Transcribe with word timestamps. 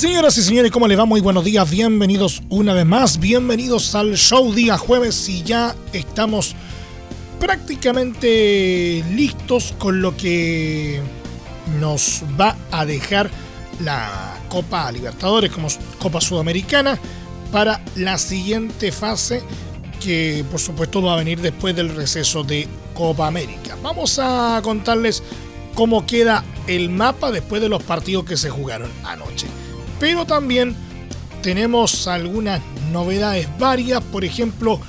Señoras 0.00 0.38
y 0.38 0.42
señores, 0.42 0.70
¿cómo 0.70 0.88
les 0.88 0.98
va? 0.98 1.04
Muy 1.04 1.20
buenos 1.20 1.44
días, 1.44 1.70
bienvenidos 1.70 2.42
una 2.48 2.72
vez 2.72 2.86
más, 2.86 3.20
bienvenidos 3.20 3.94
al 3.94 4.16
show 4.16 4.50
día 4.54 4.78
jueves 4.78 5.28
y 5.28 5.42
ya 5.42 5.76
estamos 5.92 6.56
prácticamente 7.38 9.04
listos 9.12 9.74
con 9.78 10.00
lo 10.00 10.16
que 10.16 11.02
nos 11.78 12.22
va 12.40 12.56
a 12.70 12.86
dejar 12.86 13.30
la 13.80 14.40
Copa 14.48 14.90
Libertadores 14.90 15.52
como 15.52 15.68
Copa 15.98 16.22
Sudamericana 16.22 16.98
para 17.52 17.84
la 17.94 18.16
siguiente 18.16 18.92
fase 18.92 19.42
que 20.02 20.46
por 20.50 20.60
supuesto 20.60 21.02
va 21.02 21.12
a 21.12 21.16
venir 21.18 21.42
después 21.42 21.76
del 21.76 21.94
receso 21.94 22.42
de 22.42 22.66
Copa 22.94 23.26
América. 23.26 23.76
Vamos 23.82 24.18
a 24.18 24.60
contarles 24.62 25.22
cómo 25.74 26.06
queda 26.06 26.42
el 26.66 26.88
mapa 26.88 27.30
después 27.30 27.60
de 27.60 27.68
los 27.68 27.82
partidos 27.82 28.24
que 28.24 28.38
se 28.38 28.48
jugaron 28.48 28.90
anoche 29.04 29.46
pero 30.00 30.24
también 30.24 30.74
tenemos 31.42 32.08
algunas 32.08 32.60
novedades 32.90 33.46
varias. 33.58 34.02
Por 34.02 34.24
ejemplo, 34.24 34.80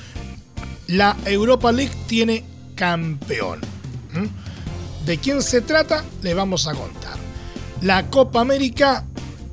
la 0.88 1.16
Europa 1.26 1.72
League 1.72 1.94
tiene 2.08 2.46
campeón. 2.76 3.60
¿De 5.06 5.18
quién 5.18 5.44
se 5.44 5.62
trata? 5.62 6.04
Le 6.24 6.34
vamos 6.34 6.68
a 6.68 6.74
contar. 6.74 7.18
La 7.82 8.08
Copa 8.08 8.42
América 8.42 9.06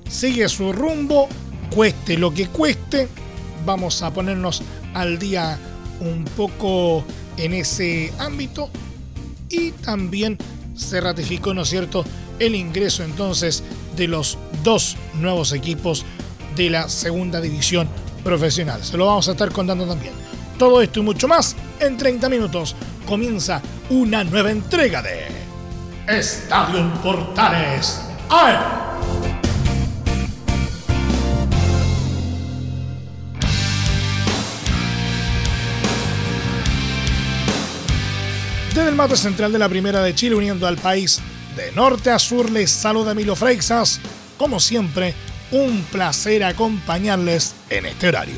sigue 0.09 0.49
su 0.49 0.73
rumbo, 0.73 1.29
cueste 1.75 2.17
lo 2.17 2.33
que 2.33 2.47
cueste. 2.47 3.09
Vamos 3.67 4.03
a 4.03 4.13
ponernos 4.13 4.63
al 4.95 5.19
día 5.19 5.59
un 6.01 6.25
poco 6.25 7.05
en 7.37 7.55
ese 7.55 8.13
ámbito. 8.19 8.71
Y 9.51 9.73
también 9.73 10.39
se 10.77 11.01
ratificó, 11.01 11.53
¿no 11.53 11.63
es 11.63 11.69
cierto?, 11.69 12.05
el 12.39 12.55
ingreso 12.55 13.03
entonces 13.03 13.65
de 13.99 14.09
los 14.09 14.39
dos 14.63 14.97
nuevos 15.15 15.53
equipos 15.53 16.07
de 16.57 16.71
la 16.71 16.89
segunda 16.89 17.41
división 17.41 17.89
profesional. 18.25 18.83
Se 18.83 18.97
lo 18.97 19.07
vamos 19.07 19.29
a 19.29 19.33
estar 19.33 19.51
contando 19.53 19.87
también. 19.87 20.15
Todo 20.57 20.81
esto 20.81 21.01
y 21.01 21.03
mucho 21.03 21.29
más 21.29 21.57
en 21.81 21.97
30 21.97 22.29
minutos. 22.29 22.75
Comienza 23.07 23.61
una 23.91 24.25
nueva 24.25 24.51
entrega 24.51 25.03
de 25.03 25.27
Estadio 26.07 26.93
Portales. 27.03 28.01
Desde 38.75 38.89
el 38.91 38.95
mapa 38.95 39.17
central 39.17 39.53
de 39.53 39.59
la 39.59 39.69
Primera 39.69 40.03
de 40.03 40.15
Chile, 40.15 40.37
uniendo 40.37 40.67
al 40.67 40.77
país 40.77 41.21
de 41.59 41.73
norte 41.73 42.11
a 42.11 42.19
sur 42.19 42.51
les 42.51 42.71
saluda 42.71 43.13
Emilio 43.13 43.35
Freixas. 43.35 44.01
Como 44.39 44.61
siempre, 44.61 45.15
un 45.51 45.83
placer 45.91 46.45
acompañarles 46.45 47.55
en 47.69 47.87
este 47.87 48.09
horario. 48.09 48.37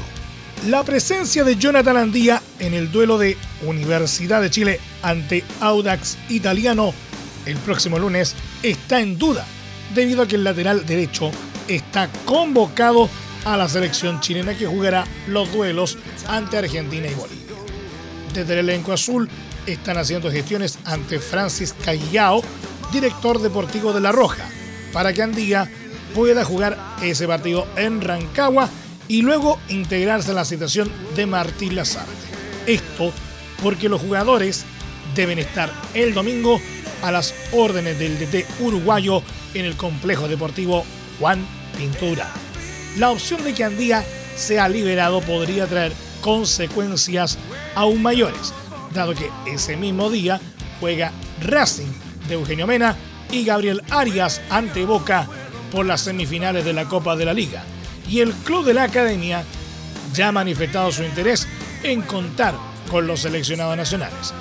La 0.66 0.82
presencia 0.84 1.44
de 1.44 1.56
Jonathan 1.56 1.98
Andía 1.98 2.42
en 2.58 2.72
el 2.72 2.90
duelo 2.90 3.18
de 3.18 3.36
Universidad 3.62 4.40
de 4.40 4.50
Chile 4.50 4.80
ante 5.02 5.44
Audax 5.60 6.16
Italiano 6.30 6.94
el 7.46 7.56
próximo 7.58 7.98
lunes 7.98 8.34
está 8.62 9.00
en 9.00 9.18
duda, 9.18 9.46
debido 9.94 10.22
a 10.22 10.28
que 10.28 10.36
el 10.36 10.44
lateral 10.44 10.86
derecho 10.86 11.30
está 11.68 12.08
convocado 12.24 13.08
a 13.44 13.56
la 13.56 13.68
selección 13.68 14.20
chilena 14.20 14.56
que 14.56 14.66
jugará 14.66 15.06
los 15.26 15.50
duelos 15.52 15.98
ante 16.28 16.58
Argentina 16.58 17.06
y 17.06 17.14
Bolivia. 17.14 17.56
Desde 18.34 18.52
el 18.54 18.60
elenco 18.60 18.92
azul 18.92 19.28
están 19.66 19.98
haciendo 19.98 20.30
gestiones 20.30 20.78
ante 20.84 21.18
Francis 21.18 21.74
Callao 21.84 22.42
director 22.92 23.40
deportivo 23.40 23.92
de 23.92 24.00
La 24.00 24.12
Roja, 24.12 24.48
para 24.92 25.12
que 25.12 25.22
Andía 25.22 25.70
pueda 26.14 26.44
jugar 26.44 26.96
ese 27.02 27.26
partido 27.26 27.66
en 27.76 28.00
Rancagua 28.00 28.68
y 29.08 29.22
luego 29.22 29.58
integrarse 29.68 30.32
a 30.32 30.34
la 30.34 30.44
situación 30.44 30.90
de 31.14 31.26
Martín 31.26 31.76
Lazarte. 31.76 32.10
Esto 32.66 33.12
porque 33.62 33.88
los 33.88 34.00
jugadores 34.00 34.64
deben 35.14 35.38
estar 35.38 35.72
el 35.94 36.14
domingo 36.14 36.60
a 37.02 37.10
las 37.10 37.34
órdenes 37.52 37.98
del 37.98 38.18
DT 38.18 38.46
uruguayo 38.60 39.22
en 39.54 39.64
el 39.64 39.76
complejo 39.76 40.28
deportivo 40.28 40.84
Juan 41.18 41.44
Pintura. 41.76 42.30
La 42.98 43.10
opción 43.10 43.42
de 43.44 43.54
que 43.54 43.64
Andía 43.64 44.04
sea 44.36 44.68
liberado 44.68 45.20
podría 45.20 45.66
traer 45.66 45.92
consecuencias 46.20 47.38
aún 47.74 48.02
mayores, 48.02 48.52
dado 48.94 49.14
que 49.14 49.30
ese 49.46 49.76
mismo 49.76 50.10
día 50.10 50.40
juega 50.80 51.12
Racing 51.40 52.09
Eugenio 52.32 52.66
Mena 52.66 52.96
y 53.30 53.44
Gabriel 53.44 53.82
Arias 53.90 54.40
ante 54.50 54.84
Boca 54.84 55.26
por 55.70 55.86
las 55.86 56.02
semifinales 56.02 56.64
de 56.64 56.72
la 56.72 56.86
Copa 56.86 57.16
de 57.16 57.24
la 57.24 57.34
Liga. 57.34 57.62
Y 58.08 58.20
el 58.20 58.32
club 58.32 58.64
de 58.64 58.74
la 58.74 58.84
Academia 58.84 59.44
ya 60.12 60.28
ha 60.28 60.32
manifestado 60.32 60.90
su 60.90 61.02
interés 61.02 61.46
en 61.82 62.02
contar 62.02 62.54
con 62.90 63.06
los 63.06 63.20
seleccionados 63.20 63.76
nacionales. 63.76 64.34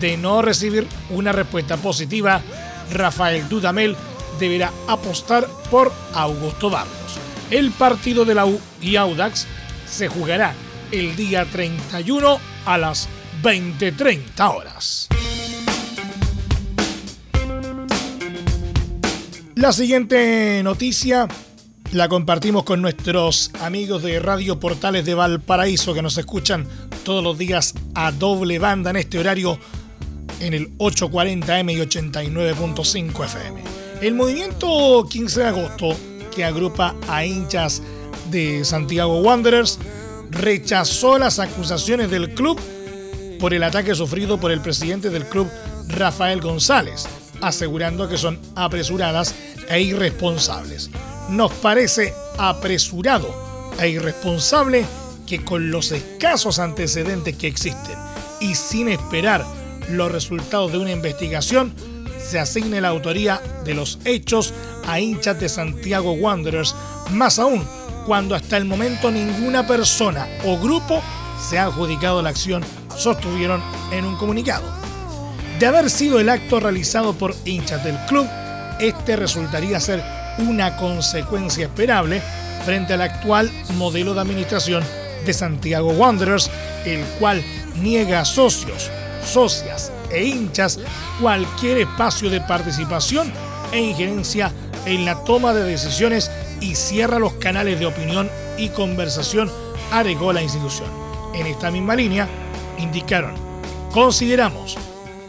De 0.00 0.16
no 0.16 0.42
recibir 0.42 0.86
una 1.10 1.32
respuesta 1.32 1.76
positiva, 1.76 2.40
Rafael 2.92 3.48
Dudamel 3.48 3.96
deberá 4.38 4.72
apostar 4.86 5.46
por 5.70 5.92
Augusto 6.14 6.70
Barros. 6.70 7.18
El 7.50 7.70
partido 7.70 8.24
de 8.24 8.34
la 8.34 8.46
U 8.46 8.60
y 8.80 8.96
Audax 8.96 9.46
se 9.88 10.08
jugará 10.08 10.54
el 10.92 11.16
día 11.16 11.44
31 11.44 12.38
a 12.64 12.78
las 12.78 13.08
20:30 13.42 14.48
horas. 14.50 15.08
La 19.56 19.72
siguiente 19.72 20.60
noticia 20.62 21.26
la 21.92 22.10
compartimos 22.10 22.64
con 22.64 22.82
nuestros 22.82 23.50
amigos 23.62 24.02
de 24.02 24.20
Radio 24.20 24.60
Portales 24.60 25.06
de 25.06 25.14
Valparaíso 25.14 25.94
que 25.94 26.02
nos 26.02 26.18
escuchan 26.18 26.68
todos 27.04 27.24
los 27.24 27.38
días 27.38 27.72
a 27.94 28.12
doble 28.12 28.58
banda 28.58 28.90
en 28.90 28.96
este 28.96 29.18
horario 29.18 29.58
en 30.40 30.52
el 30.52 30.76
840M 30.76 31.72
y 31.72 31.76
89.5 31.78 33.24
FM. 33.24 33.62
El 34.02 34.14
movimiento 34.14 35.06
15 35.08 35.40
de 35.40 35.46
agosto, 35.46 35.96
que 36.34 36.44
agrupa 36.44 36.94
a 37.08 37.24
hinchas 37.24 37.82
de 38.30 38.62
Santiago 38.62 39.22
Wanderers, 39.22 39.78
rechazó 40.32 41.16
las 41.16 41.38
acusaciones 41.38 42.10
del 42.10 42.34
club 42.34 42.60
por 43.40 43.54
el 43.54 43.62
ataque 43.62 43.94
sufrido 43.94 44.38
por 44.38 44.52
el 44.52 44.60
presidente 44.60 45.08
del 45.08 45.24
club, 45.24 45.48
Rafael 45.88 46.42
González 46.42 47.08
asegurando 47.40 48.08
que 48.08 48.18
son 48.18 48.38
apresuradas 48.54 49.34
e 49.68 49.80
irresponsables. 49.80 50.90
Nos 51.28 51.52
parece 51.52 52.14
apresurado 52.38 53.34
e 53.78 53.88
irresponsable 53.88 54.84
que 55.26 55.44
con 55.44 55.70
los 55.70 55.92
escasos 55.92 56.58
antecedentes 56.58 57.36
que 57.36 57.48
existen 57.48 57.98
y 58.40 58.54
sin 58.54 58.88
esperar 58.88 59.44
los 59.90 60.10
resultados 60.10 60.72
de 60.72 60.78
una 60.78 60.92
investigación, 60.92 61.74
se 62.18 62.38
asigne 62.38 62.80
la 62.80 62.88
autoría 62.88 63.40
de 63.64 63.74
los 63.74 63.98
hechos 64.04 64.52
a 64.86 64.98
hinchas 65.00 65.38
de 65.38 65.48
Santiago 65.48 66.12
Wanderers, 66.12 66.74
más 67.10 67.38
aún 67.38 67.64
cuando 68.06 68.34
hasta 68.34 68.56
el 68.56 68.64
momento 68.64 69.10
ninguna 69.10 69.66
persona 69.66 70.28
o 70.44 70.58
grupo 70.58 71.02
se 71.40 71.58
ha 71.58 71.64
adjudicado 71.64 72.22
la 72.22 72.30
acción, 72.30 72.64
sostuvieron 72.96 73.62
en 73.92 74.04
un 74.04 74.16
comunicado. 74.16 74.85
De 75.58 75.64
haber 75.64 75.88
sido 75.88 76.20
el 76.20 76.28
acto 76.28 76.60
realizado 76.60 77.14
por 77.14 77.34
hinchas 77.46 77.82
del 77.82 77.96
club, 78.06 78.28
este 78.78 79.16
resultaría 79.16 79.80
ser 79.80 80.02
una 80.38 80.76
consecuencia 80.76 81.64
esperable 81.64 82.20
frente 82.66 82.92
al 82.92 83.00
actual 83.00 83.50
modelo 83.74 84.12
de 84.12 84.20
administración 84.20 84.84
de 85.24 85.32
Santiago 85.32 85.92
Wanderers, 85.92 86.50
el 86.84 87.00
cual 87.18 87.42
niega 87.80 88.20
a 88.20 88.24
socios, 88.26 88.90
socias 89.24 89.90
e 90.10 90.24
hinchas 90.24 90.78
cualquier 91.22 91.78
espacio 91.78 92.28
de 92.28 92.42
participación 92.42 93.32
e 93.72 93.80
injerencia 93.80 94.52
en 94.84 95.06
la 95.06 95.24
toma 95.24 95.54
de 95.54 95.64
decisiones 95.64 96.30
y 96.60 96.74
cierra 96.74 97.18
los 97.18 97.32
canales 97.34 97.80
de 97.80 97.86
opinión 97.86 98.28
y 98.58 98.68
conversación, 98.68 99.50
agregó 99.90 100.34
la 100.34 100.42
institución. 100.42 100.90
En 101.34 101.46
esta 101.46 101.70
misma 101.70 101.96
línea, 101.96 102.28
indicaron, 102.78 103.34
consideramos 103.90 104.76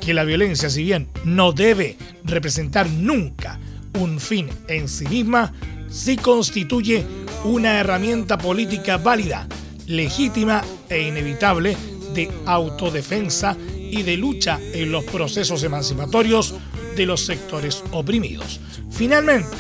que 0.08 0.14
la 0.14 0.24
violencia, 0.24 0.70
si 0.70 0.86
bien 0.86 1.10
no 1.26 1.52
debe 1.52 1.98
representar 2.24 2.90
nunca 2.90 3.60
un 4.00 4.22
fin 4.22 4.48
en 4.70 4.88
sí 4.88 5.06
misma, 5.06 5.52
sí 5.90 6.16
constituye 6.16 7.04
una 7.44 7.78
herramienta 7.78 8.38
política 8.38 8.96
válida, 8.96 9.50
legítima 9.86 10.64
e 10.88 11.02
inevitable 11.02 11.76
de 12.14 12.32
autodefensa 12.46 13.58
y 13.78 14.04
de 14.04 14.16
lucha 14.16 14.62
en 14.72 14.94
los 14.94 15.04
procesos 15.04 15.62
emancipatorios 15.64 16.56
de 16.96 17.06
los 17.06 17.26
sectores 17.26 17.84
oprimidos. 17.92 18.62
Finalmente, 18.90 19.58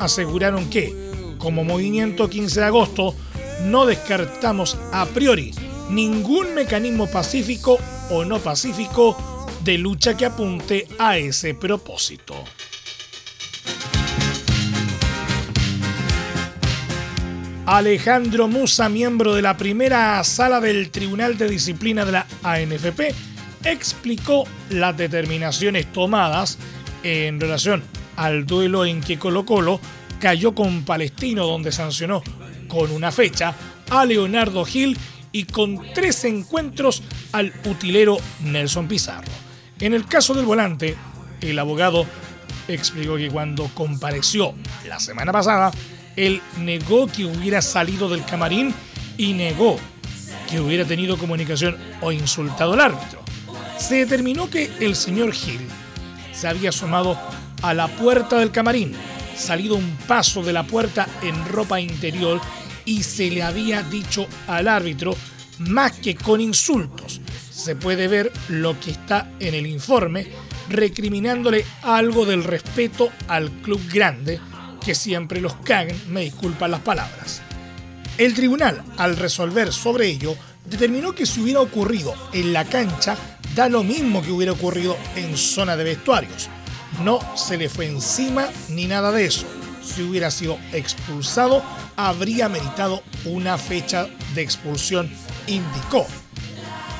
aseguraron 0.00 0.70
que, 0.70 0.94
como 1.36 1.62
movimiento 1.62 2.30
15 2.30 2.60
de 2.60 2.66
agosto, 2.66 3.14
no 3.64 3.84
descartamos 3.84 4.78
a 4.92 5.04
priori 5.04 5.52
ningún 5.90 6.54
mecanismo 6.54 7.06
pacífico 7.06 7.78
o 8.08 8.24
no 8.24 8.38
pacífico 8.38 9.29
de 9.64 9.78
lucha 9.78 10.16
que 10.16 10.26
apunte 10.26 10.86
a 10.98 11.16
ese 11.16 11.54
propósito. 11.54 12.34
Alejandro 17.66 18.48
Musa, 18.48 18.88
miembro 18.88 19.34
de 19.34 19.42
la 19.42 19.56
primera 19.56 20.24
sala 20.24 20.60
del 20.60 20.90
Tribunal 20.90 21.38
de 21.38 21.48
Disciplina 21.48 22.04
de 22.04 22.12
la 22.12 22.26
ANFP, 22.42 23.14
explicó 23.64 24.44
las 24.70 24.96
determinaciones 24.96 25.92
tomadas 25.92 26.58
en 27.04 27.38
relación 27.38 27.82
al 28.16 28.44
duelo 28.44 28.84
en 28.84 29.00
que 29.00 29.18
Colo 29.18 29.44
Colo 29.44 29.80
cayó 30.18 30.54
con 30.54 30.84
Palestino, 30.84 31.46
donde 31.46 31.70
sancionó 31.70 32.22
con 32.66 32.90
una 32.90 33.12
fecha 33.12 33.54
a 33.88 34.04
Leonardo 34.04 34.64
Gil 34.64 34.98
y 35.30 35.44
con 35.44 35.92
tres 35.94 36.24
encuentros 36.24 37.02
al 37.32 37.52
utilero 37.64 38.16
Nelson 38.42 38.88
Pizarro. 38.88 39.49
En 39.80 39.94
el 39.94 40.06
caso 40.06 40.34
del 40.34 40.44
volante, 40.44 40.94
el 41.40 41.58
abogado 41.58 42.04
explicó 42.68 43.16
que 43.16 43.30
cuando 43.30 43.68
compareció 43.72 44.54
la 44.86 45.00
semana 45.00 45.32
pasada, 45.32 45.70
él 46.16 46.42
negó 46.58 47.06
que 47.06 47.24
hubiera 47.24 47.62
salido 47.62 48.08
del 48.10 48.24
camarín 48.26 48.74
y 49.16 49.32
negó 49.32 49.78
que 50.50 50.60
hubiera 50.60 50.84
tenido 50.84 51.16
comunicación 51.16 51.78
o 52.02 52.12
insultado 52.12 52.74
al 52.74 52.80
árbitro. 52.80 53.22
Se 53.78 53.94
determinó 53.96 54.50
que 54.50 54.70
el 54.80 54.94
señor 54.96 55.32
Gil 55.32 55.66
se 56.32 56.46
había 56.46 56.68
asomado 56.68 57.18
a 57.62 57.72
la 57.72 57.88
puerta 57.88 58.38
del 58.38 58.50
camarín, 58.50 58.92
salido 59.34 59.76
un 59.76 59.96
paso 60.06 60.42
de 60.42 60.52
la 60.52 60.64
puerta 60.64 61.08
en 61.22 61.46
ropa 61.46 61.80
interior 61.80 62.38
y 62.84 63.02
se 63.02 63.30
le 63.30 63.42
había 63.42 63.82
dicho 63.82 64.26
al 64.46 64.68
árbitro 64.68 65.16
más 65.58 65.92
que 65.92 66.14
con 66.14 66.40
insultos. 66.40 67.20
Se 67.62 67.76
puede 67.76 68.08
ver 68.08 68.32
lo 68.48 68.80
que 68.80 68.90
está 68.90 69.30
en 69.38 69.52
el 69.54 69.66
informe 69.66 70.28
recriminándole 70.70 71.66
algo 71.82 72.24
del 72.24 72.42
respeto 72.42 73.10
al 73.28 73.50
club 73.50 73.82
grande, 73.92 74.40
que 74.82 74.94
siempre 74.94 75.42
los 75.42 75.56
caguen, 75.56 76.00
me 76.08 76.22
disculpan 76.22 76.70
las 76.70 76.80
palabras. 76.80 77.42
El 78.16 78.32
tribunal, 78.32 78.82
al 78.96 79.18
resolver 79.18 79.74
sobre 79.74 80.06
ello, 80.06 80.36
determinó 80.64 81.14
que 81.14 81.26
si 81.26 81.42
hubiera 81.42 81.60
ocurrido 81.60 82.14
en 82.32 82.54
la 82.54 82.64
cancha, 82.64 83.18
da 83.54 83.68
lo 83.68 83.84
mismo 83.84 84.22
que 84.22 84.32
hubiera 84.32 84.52
ocurrido 84.52 84.96
en 85.14 85.36
zona 85.36 85.76
de 85.76 85.84
vestuarios. 85.84 86.48
No 87.04 87.20
se 87.36 87.58
le 87.58 87.68
fue 87.68 87.88
encima 87.88 88.48
ni 88.70 88.86
nada 88.86 89.12
de 89.12 89.26
eso. 89.26 89.44
Si 89.82 90.02
hubiera 90.02 90.30
sido 90.30 90.58
expulsado, 90.72 91.62
habría 91.96 92.48
meritado 92.48 93.02
una 93.26 93.58
fecha 93.58 94.08
de 94.34 94.40
expulsión, 94.40 95.10
indicó. 95.46 96.06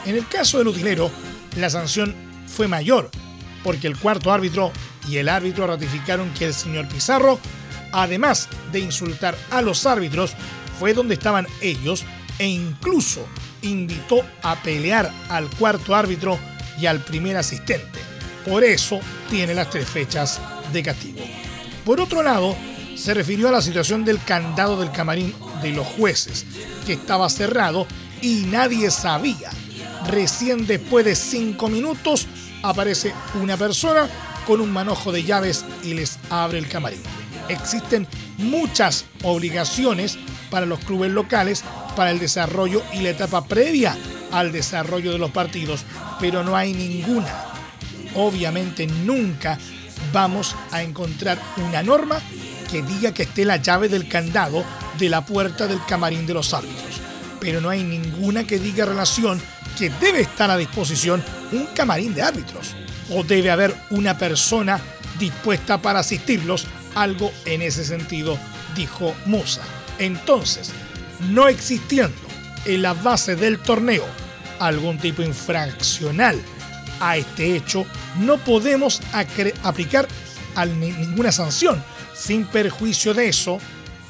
En 0.07 0.17
el 0.17 0.27
caso 0.29 0.59
del 0.59 0.69
utilero, 0.69 1.11
la 1.57 1.71
sanción 1.71 2.15
fue 2.47 2.69
mayor, 2.69 3.11
porque 3.63 3.87
el 3.87 3.99
cuarto 3.99 4.33
árbitro 4.33 4.73
y 5.09 5.19
el 5.19 5.29
árbitro 5.29 5.67
ratificaron 5.67 6.33
que 6.35 6.47
el 6.47 6.55
señor 6.55 6.89
Pizarro, 6.89 7.39
además 7.93 8.49
de 8.73 8.81
insultar 8.81 9.37
a 9.51 9.63
los 9.63 9.87
árbitros, 9.87 10.33
fue 10.79 10.95
donde 10.95 11.15
estaban 11.15 11.47
ellos 11.61 12.05
e 12.39 12.47
incluso 12.47 13.27
invitó 13.63 14.25
a 14.43 14.63
pelear 14.63 15.13
al 15.29 15.51
cuarto 15.51 15.95
árbitro 15.95 16.39
y 16.79 16.87
al 16.87 17.01
primer 17.01 17.37
asistente. 17.37 17.99
Por 18.47 18.65
eso 18.65 19.01
tiene 19.29 19.55
las 19.55 19.69
tres 19.69 19.87
fechas 19.87 20.41
de 20.73 20.83
castigo. 20.83 21.21
Por 21.85 22.01
otro 22.01 22.23
lado, 22.23 22.57
se 22.97 23.13
refirió 23.15 23.49
a 23.49 23.53
la 23.53 23.63
situación 23.63 24.05
del 24.05 24.23
candado 24.23 24.79
del 24.79 24.93
camarín 24.93 25.35
de 25.63 25.73
los 25.73 25.87
jueces, 25.87 26.47
que 26.87 26.95
estaba 26.95 27.29
cerrado 27.29 27.87
y 28.23 28.45
nadie 28.51 28.91
sabía. 28.91 29.51
Recién 30.09 30.67
después 30.67 31.05
de 31.05 31.15
cinco 31.15 31.69
minutos 31.69 32.27
aparece 32.63 33.13
una 33.41 33.57
persona 33.57 34.09
con 34.47 34.61
un 34.61 34.73
manojo 34.73 35.13
de 35.13 35.25
llaves 35.25 35.65
y 35.85 35.95
les 35.95 36.19
abre 36.31 36.59
el 36.59 36.69
camarín. 36.69 37.03
Existen 37.49 38.07
muchas 38.39 39.05
obligaciones 39.23 40.19
para 40.51 40.67
los 40.67 40.81
clubes 40.81 41.11
locales 41.11 41.65
para 41.97 42.11
el 42.11 42.19
desarrollo 42.19 42.83
y 42.93 43.01
la 43.01 43.11
etapa 43.11 43.45
previa 43.45 43.97
al 44.33 44.53
desarrollo 44.53 45.13
de 45.13 45.19
los 45.19 45.31
partidos, 45.31 45.85
pero 46.19 46.43
no 46.43 46.57
hay 46.57 46.73
ninguna. 46.73 47.33
Obviamente 48.15 48.87
nunca 48.87 49.59
vamos 50.13 50.57
a 50.71 50.83
encontrar 50.83 51.39
una 51.57 51.83
norma 51.83 52.21
que 52.71 52.83
diga 52.83 53.13
que 53.13 53.25
esté 53.25 53.45
la 53.45 53.57
llave 53.57 53.89
del 53.89 54.09
candado 54.09 54.65
de 54.99 55.09
la 55.09 55.25
puerta 55.25 55.67
del 55.67 55.85
camarín 55.87 56.27
de 56.27 56.35
los 56.35 56.55
árbitros, 56.55 57.01
pero 57.41 57.61
no 57.61 57.69
hay 57.69 57.83
ninguna 57.83 58.45
que 58.45 58.59
diga 58.59 58.85
relación 58.85 59.41
que 59.79 59.91
debe 59.91 60.21
estar 60.21 60.51
a 60.51 60.57
disposición 60.57 61.23
un 61.53 61.67
camarín 61.67 62.15
de 62.15 62.23
árbitros 62.23 62.75
o 63.11 63.25
debe 63.25 63.51
haber 63.51 63.75
una 63.91 64.17
persona 64.17 64.81
dispuesta 65.19 65.81
para 65.81 66.01
asistirlos, 66.01 66.67
algo 66.95 67.33
en 67.45 67.63
ese 67.63 67.85
sentido, 67.85 68.39
dijo 68.75 69.15
Musa. 69.27 69.63
Entonces, 69.99 70.73
no 71.31 71.49
existiendo 71.49 72.17
en 72.65 72.83
la 72.83 72.95
base 72.95 73.37
del 73.37 73.59
torneo 73.59 74.07
algún 74.59 74.99
tipo 74.99 75.23
infraccional 75.23 76.41
a 77.01 77.17
este 77.17 77.57
hecho, 77.57 77.87
no 78.19 78.39
podemos 78.39 79.01
aplicar 79.63 80.09
ninguna 80.79 81.33
sanción. 81.33 81.83
Sin 82.15 82.45
perjuicio 82.45 83.15
de 83.15 83.29
eso, 83.29 83.59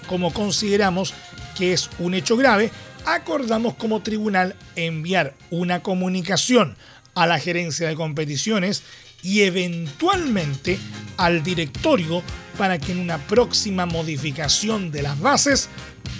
como 0.08 0.32
consideramos 0.32 1.14
que 1.56 1.72
es 1.72 1.90
un 1.98 2.14
hecho 2.14 2.36
grave, 2.36 2.72
acordamos 3.06 3.74
como 3.74 4.02
tribunal 4.02 4.56
enviar 4.76 5.34
una 5.50 5.82
comunicación 5.82 6.76
a 7.14 7.26
la 7.26 7.38
gerencia 7.38 7.88
de 7.88 7.94
competiciones 7.94 8.82
y 9.22 9.42
eventualmente 9.42 10.78
al 11.16 11.42
directorio 11.42 12.22
para 12.56 12.78
que 12.78 12.92
en 12.92 12.98
una 12.98 13.18
próxima 13.18 13.86
modificación 13.86 14.90
de 14.90 15.02
las 15.02 15.20
bases 15.20 15.68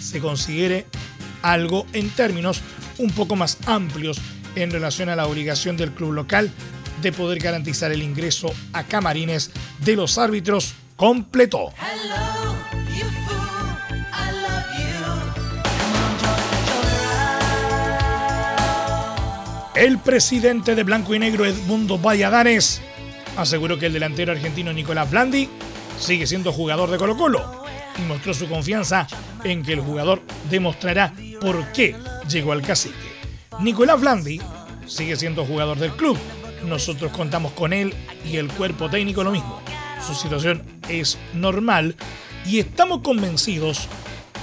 se 0.01 0.21
considere 0.21 0.87
algo 1.43 1.87
en 1.93 2.11
términos 2.11 2.61
un 2.99 3.11
poco 3.11 3.37
más 3.37 3.59
amplios 3.67 4.19
en 4.57 4.71
relación 4.71 5.09
a 5.09 5.17
la 5.17 5.27
obligación 5.27 5.77
del 5.77 5.93
club 5.93 6.13
local 6.13 6.51
de 7.01 7.13
poder 7.13 7.39
garantizar 7.39 7.93
el 7.93 8.03
ingreso 8.03 8.53
a 8.73 8.85
camarines 8.85 9.51
de 9.85 9.97
los 9.97 10.19
árbitros 10.19 10.75
completo. 10.97 11.73
El 19.75 19.99
presidente 19.99 20.75
de 20.75 20.83
Blanco 20.83 21.15
y 21.15 21.21
Negro, 21.21 21.47
Edmundo 21.47 21.97
Valladares, 21.97 22.83
aseguró 23.37 23.79
que 23.79 23.87
el 23.87 23.93
delantero 23.93 24.33
argentino 24.33 24.73
Nicolás 24.73 25.09
Blandi 25.11 25.49
sigue 25.99 26.27
siendo 26.27 26.53
jugador 26.53 26.91
de 26.91 26.99
Colo 26.99 27.17
Colo 27.17 27.65
y 27.97 28.03
mostró 28.03 28.35
su 28.35 28.49
confianza 28.49 29.07
en 29.45 29.63
que 29.63 29.75
el 29.75 29.81
jugador 29.81 30.23
demostrará 30.51 31.15
por 31.41 31.71
qué 31.73 31.95
llegó 32.29 32.51
al 32.51 32.63
cacique. 32.63 32.97
Nicolás 33.61 34.01
Blandi 34.01 34.41
sigue 34.87 35.15
siendo 35.15 35.47
jugador 35.47 35.79
del 35.79 35.93
club. 35.93 36.19
Nosotros 36.67 37.13
contamos 37.13 37.53
con 37.53 37.73
él 37.73 37.95
y 38.29 38.39
el 38.39 38.49
cuerpo 38.49 38.91
técnico 38.91 39.23
lo 39.23 39.31
mismo. 39.31 39.61
Su 40.05 40.15
situación 40.15 40.65
es 40.89 41.17
normal 41.33 41.95
y 42.45 42.59
estamos 42.59 43.03
convencidos 43.03 43.87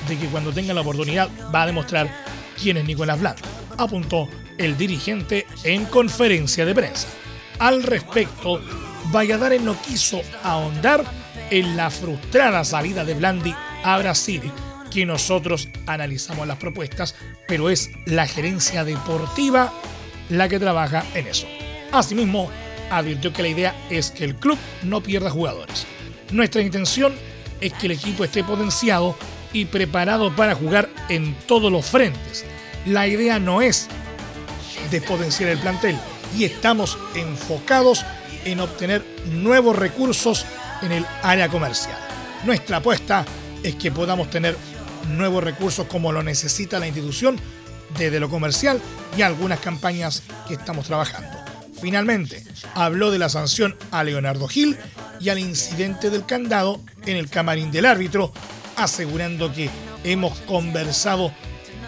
de 0.07 0.17
que 0.17 0.27
cuando 0.27 0.53
tenga 0.53 0.73
la 0.73 0.81
oportunidad 0.81 1.29
va 1.53 1.63
a 1.63 1.67
demostrar 1.67 2.09
quién 2.59 2.77
es 2.77 2.85
Nicolás 2.85 3.19
Blandi, 3.19 3.41
apuntó 3.77 4.29
el 4.57 4.77
dirigente 4.77 5.45
en 5.63 5.85
conferencia 5.85 6.65
de 6.65 6.75
prensa. 6.75 7.07
Al 7.59 7.83
respecto, 7.83 8.61
Valladares 9.11 9.61
no 9.61 9.79
quiso 9.81 10.21
ahondar 10.43 11.03
en 11.49 11.77
la 11.77 11.89
frustrada 11.89 12.63
salida 12.63 13.05
de 13.05 13.13
Blandi 13.13 13.55
a 13.83 13.97
Brasil, 13.97 14.41
que 14.91 15.05
nosotros 15.05 15.69
analizamos 15.85 16.47
las 16.47 16.57
propuestas, 16.57 17.15
pero 17.47 17.69
es 17.69 17.91
la 18.05 18.27
gerencia 18.27 18.83
deportiva 18.83 19.73
la 20.29 20.49
que 20.49 20.59
trabaja 20.59 21.05
en 21.13 21.27
eso. 21.27 21.47
Asimismo, 21.91 22.49
advirtió 22.91 23.33
que 23.33 23.41
la 23.41 23.47
idea 23.49 23.75
es 23.89 24.11
que 24.11 24.25
el 24.25 24.35
club 24.35 24.57
no 24.83 25.01
pierda 25.01 25.29
jugadores. 25.29 25.85
Nuestra 26.31 26.61
intención 26.61 27.13
es 27.61 27.73
que 27.73 27.87
el 27.87 27.93
equipo 27.93 28.23
esté 28.23 28.43
potenciado 28.43 29.15
y 29.53 29.65
preparado 29.65 30.35
para 30.35 30.55
jugar 30.55 30.89
en 31.09 31.35
todos 31.47 31.71
los 31.71 31.85
frentes. 31.85 32.45
La 32.85 33.07
idea 33.07 33.39
no 33.39 33.61
es 33.61 33.87
despotenciar 34.91 35.49
el 35.49 35.59
plantel 35.59 35.97
y 36.37 36.45
estamos 36.45 36.97
enfocados 37.15 38.05
en 38.45 38.59
obtener 38.59 39.03
nuevos 39.25 39.75
recursos 39.75 40.45
en 40.81 40.91
el 40.91 41.05
área 41.23 41.49
comercial. 41.49 41.97
Nuestra 42.45 42.77
apuesta 42.77 43.25
es 43.63 43.75
que 43.75 43.91
podamos 43.91 44.29
tener 44.29 44.55
nuevos 45.09 45.43
recursos 45.43 45.87
como 45.87 46.11
lo 46.11 46.23
necesita 46.23 46.79
la 46.79 46.87
institución 46.87 47.39
desde 47.97 48.19
lo 48.19 48.29
comercial 48.29 48.81
y 49.17 49.21
algunas 49.21 49.59
campañas 49.59 50.23
que 50.47 50.55
estamos 50.55 50.87
trabajando. 50.87 51.37
Finalmente, 51.81 52.43
habló 52.73 53.11
de 53.11 53.19
la 53.19 53.29
sanción 53.29 53.75
a 53.91 54.03
Leonardo 54.03 54.47
Gil 54.47 54.77
y 55.19 55.29
al 55.29 55.39
incidente 55.39 56.09
del 56.09 56.25
candado 56.25 56.81
en 57.05 57.17
el 57.17 57.29
camarín 57.29 57.71
del 57.71 57.85
árbitro, 57.85 58.31
asegurando 58.75 59.53
que 59.53 59.69
hemos 60.03 60.37
conversado 60.39 61.31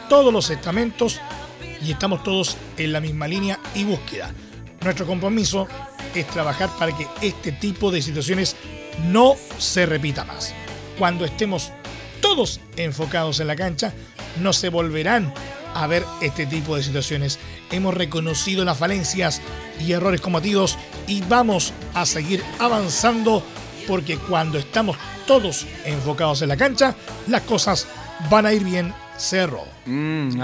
todos 0.08 0.32
los 0.34 0.50
estamentos 0.50 1.20
y 1.82 1.92
estamos 1.92 2.24
todos 2.24 2.58
en 2.78 2.92
la 2.94 3.02
misma 3.02 3.28
línea 3.28 3.60
y 3.76 3.84
búsqueda. 3.84 4.34
Nuestro 4.82 5.06
compromiso 5.06 5.68
es 6.16 6.28
trabajar 6.28 6.70
para 6.78 6.96
que 6.96 7.08
este 7.22 7.52
tipo 7.52 7.92
de 7.92 8.02
situaciones 8.02 8.56
no 9.08 9.36
se 9.58 9.86
repita 9.86 10.24
más. 10.24 10.54
Cuando 10.98 11.26
estemos 11.26 11.72
todos 12.22 12.60
enfocados 12.76 13.40
en 13.40 13.48
la 13.48 13.56
cancha, 13.56 13.94
no 14.42 14.54
se 14.54 14.70
volverán 14.70 15.34
a 15.74 15.88
ver 15.88 16.04
este 16.22 16.46
tipo 16.46 16.76
de 16.76 16.84
situaciones. 16.84 17.40
Hemos 17.72 17.94
reconocido 17.94 18.66
las 18.66 18.78
falencias 18.78 19.42
y 19.80 19.92
errores 19.92 20.22
cometidos 20.22 20.78
y 21.08 21.22
vamos 21.22 21.74
a 21.94 22.06
seguir 22.06 22.44
avanzando 22.60 23.44
porque 23.88 24.18
cuando 24.18 24.58
estamos 24.58 24.98
todos 25.26 25.66
enfocados 25.86 26.42
en 26.42 26.50
la 26.50 26.58
cancha, 26.58 26.96
las 27.28 27.42
cosas 27.44 27.88
van 28.30 28.46
a 28.46 28.54
ir 28.54 28.64
bien. 28.64 28.94
Cerro. 29.20 29.66
Mm, 29.86 30.40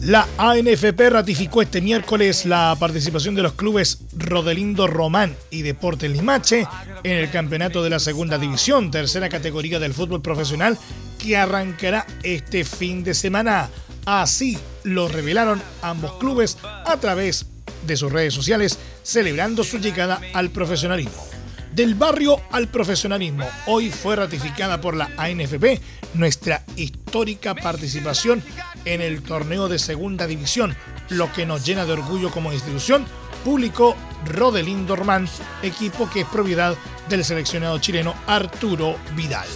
la 0.00 0.26
ANFP 0.38 1.10
ratificó 1.10 1.60
este 1.60 1.82
miércoles 1.82 2.46
la 2.46 2.74
participación 2.80 3.34
de 3.34 3.42
los 3.42 3.52
clubes 3.52 3.98
Rodelindo 4.16 4.86
Román 4.86 5.36
y 5.50 5.60
Deportes 5.60 6.10
Limache 6.10 6.66
en 7.02 7.18
el 7.18 7.30
campeonato 7.30 7.82
de 7.82 7.90
la 7.90 7.98
segunda 7.98 8.38
división, 8.38 8.90
tercera 8.90 9.28
categoría 9.28 9.78
del 9.78 9.92
fútbol 9.92 10.22
profesional, 10.22 10.78
que 11.18 11.36
arrancará 11.36 12.06
este 12.22 12.64
fin 12.64 13.04
de 13.04 13.12
semana. 13.12 13.68
Así 14.06 14.56
lo 14.84 15.08
revelaron 15.08 15.60
ambos 15.82 16.14
clubes 16.14 16.56
a 16.62 16.96
través 16.96 17.46
de 17.86 17.96
sus 17.96 18.10
redes 18.10 18.32
sociales, 18.32 18.78
celebrando 19.02 19.64
su 19.64 19.78
llegada 19.78 20.20
al 20.32 20.50
profesionalismo. 20.50 21.35
Del 21.76 21.94
barrio 21.94 22.40
al 22.52 22.68
profesionalismo, 22.68 23.46
hoy 23.66 23.90
fue 23.90 24.16
ratificada 24.16 24.80
por 24.80 24.96
la 24.96 25.10
ANFP 25.18 25.78
nuestra 26.14 26.64
histórica 26.74 27.54
participación 27.54 28.42
en 28.86 29.02
el 29.02 29.22
torneo 29.22 29.68
de 29.68 29.78
segunda 29.78 30.26
división, 30.26 30.74
lo 31.10 31.30
que 31.34 31.44
nos 31.44 31.66
llena 31.66 31.84
de 31.84 31.92
orgullo 31.92 32.30
como 32.30 32.50
institución, 32.50 33.04
publicó 33.44 33.94
Rodelín 34.24 34.86
Dormán, 34.86 35.28
equipo 35.62 36.08
que 36.08 36.22
es 36.22 36.26
propiedad 36.26 36.74
del 37.10 37.26
seleccionado 37.26 37.78
chileno 37.78 38.14
Arturo 38.26 38.96
Vidal. 39.14 39.46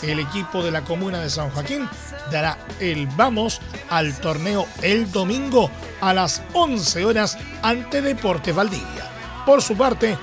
El 0.00 0.20
equipo 0.20 0.62
de 0.62 0.70
la 0.70 0.84
comuna 0.84 1.20
de 1.20 1.28
San 1.28 1.50
Joaquín 1.50 1.88
dará 2.30 2.56
el 2.78 3.08
vamos 3.16 3.60
al 3.90 4.16
torneo 4.20 4.68
el 4.80 5.10
domingo 5.10 5.72
a 6.00 6.14
las 6.14 6.40
11 6.52 7.04
horas 7.04 7.36
ante 7.62 8.00
Deportes 8.00 8.54
Valdivia. 8.54 9.10
Por 9.44 9.60
su 9.60 9.76
parte, 9.76 10.16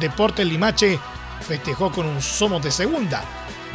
Deportes 0.00 0.46
Limache 0.46 0.98
festejó 1.40 1.90
con 1.90 2.06
un 2.06 2.20
somo 2.20 2.60
de 2.60 2.70
segunda, 2.70 3.24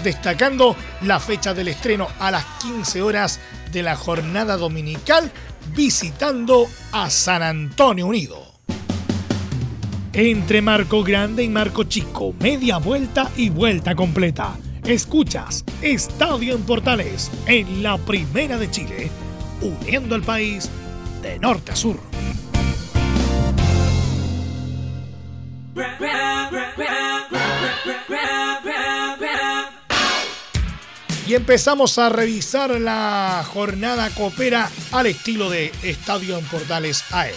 destacando 0.04 0.76
la 1.02 1.20
fecha 1.20 1.54
del 1.54 1.70
estreno 1.70 2.08
a 2.20 2.32
las 2.32 2.46
15 2.62 3.02
horas 3.02 3.40
de 3.72 3.84
la 3.84 3.96
jornada 3.96 4.58
dominical 4.58 5.32
visitando 5.74 6.68
a 6.92 7.10
San 7.10 7.44
Antonio 7.44 8.08
Unido. 8.08 8.52
Entre 10.14 10.62
Marco 10.62 11.04
Grande 11.04 11.44
y 11.44 11.50
Marco 11.50 11.86
Chico, 11.86 12.34
media 12.40 12.78
vuelta 12.78 13.32
y 13.38 13.50
vuelta 13.50 13.96
completa. 13.96 14.58
Escuchas 14.84 15.64
Estadio 15.82 16.56
en 16.56 16.64
Portales 16.64 17.32
en 17.46 17.82
la 17.82 17.98
Primera 17.98 18.58
de 18.58 18.70
Chile, 18.70 19.10
uniendo 19.62 20.16
al 20.16 20.24
país 20.24 20.70
de 21.22 21.40
norte 21.40 21.72
a 21.72 21.76
sur. 21.76 22.11
Y 31.32 31.36
empezamos 31.36 31.98
a 31.98 32.10
revisar 32.10 32.72
la 32.82 33.42
jornada 33.54 34.10
coopera 34.10 34.70
al 34.92 35.06
estilo 35.06 35.50
de 35.50 35.72
Estadio 35.82 36.38
en 36.38 36.44
Portales 36.44 37.06
AM. 37.10 37.32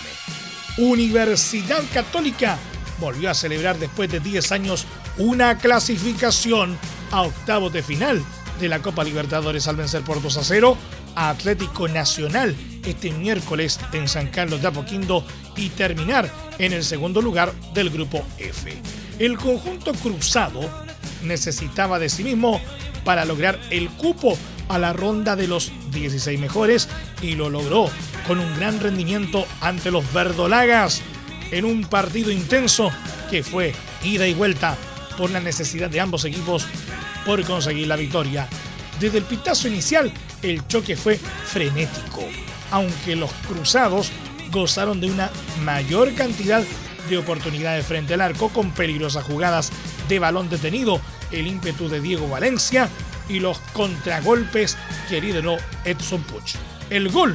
Universidad 0.79 1.81
Católica 1.93 2.59
volvió 2.99 3.31
a 3.31 3.35
celebrar 3.35 3.79
después 3.79 4.11
de 4.11 4.19
10 4.19 4.51
años 4.51 4.85
una 5.17 5.59
clasificación 5.59 6.77
a 7.13 7.23
octavos 7.23 7.73
de 7.73 7.85
final 7.85 8.21
de 8.59 8.69
la 8.69 8.83
Copa 8.83 9.05
Libertadores 9.05 9.69
al 9.69 9.77
vencer 9.77 10.03
por 10.03 10.21
2 10.21 10.39
a 10.39 10.43
0 10.43 10.77
a 11.15 11.31
Atlético 11.31 11.87
Nacional 11.87 12.57
este 12.85 13.13
miércoles 13.13 13.79
en 13.93 14.09
San 14.09 14.27
Carlos 14.27 14.61
de 14.61 14.67
Apoquindo 14.67 15.25
y 15.55 15.69
terminar 15.69 16.29
en 16.59 16.73
el 16.73 16.83
segundo 16.83 17.23
lugar 17.23 17.53
del 17.75 17.91
grupo 17.91 18.27
F. 18.39 18.77
El 19.21 19.39
conjunto 19.39 19.93
cruzado 19.93 20.69
necesitaba 21.23 22.01
de 22.01 22.09
sí 22.09 22.25
mismo 22.25 22.61
para 23.05 23.25
lograr 23.25 23.61
el 23.71 23.89
cupo 23.91 24.39
a 24.69 24.79
la 24.79 24.93
ronda 24.93 25.37
de 25.37 25.47
los 25.47 25.73
16 25.93 26.39
mejores 26.41 26.89
y 27.23 27.35
lo 27.35 27.51
logró 27.51 27.91
con 28.27 28.39
un 28.39 28.57
gran 28.57 28.81
rendimiento 28.81 29.47
ante 29.61 29.91
los 29.91 30.11
verdolagas 30.13 31.03
en 31.51 31.65
un 31.65 31.85
partido 31.85 32.31
intenso 32.31 32.91
que 33.31 33.43
fue 33.43 33.75
ida 34.03 34.27
y 34.27 34.35
vuelta 34.35 34.77
por 35.17 35.31
la 35.31 35.41
necesidad 35.41 35.91
de 35.91 36.01
ambos 36.01 36.25
equipos 36.25 36.67
por 37.25 37.43
conseguir 37.45 37.87
la 37.87 37.97
victoria. 37.97 38.49
Desde 39.01 39.19
el 39.19 39.25
pitazo 39.25 39.69
inicial, 39.69 40.13
el 40.43 40.67
choque 40.67 40.97
fue 40.97 41.19
frenético, 41.19 42.23
aunque 42.71 43.17
los 43.17 43.33
cruzados 43.49 44.11
gozaron 44.51 45.01
de 45.01 45.11
una 45.11 45.31
mayor 45.63 46.15
cantidad 46.15 46.63
de 47.09 47.19
oportunidades 47.19 47.87
frente 47.87 48.15
al 48.15 48.21
arco 48.21 48.49
con 48.49 48.71
peligrosas 48.71 49.25
jugadas 49.25 49.71
de 50.09 50.19
balón 50.19 50.49
detenido, 50.49 51.01
el 51.31 51.47
ímpetu 51.47 51.89
de 51.89 52.01
Diego 52.01 52.29
Valencia 52.29 52.89
y 53.29 53.41
los 53.41 53.59
contragolpes 53.73 54.77
que 55.09 55.21
lideró 55.21 55.57
Edson 55.85 56.23
Puch. 56.25 56.55
El 56.91 57.09
gol, 57.11 57.35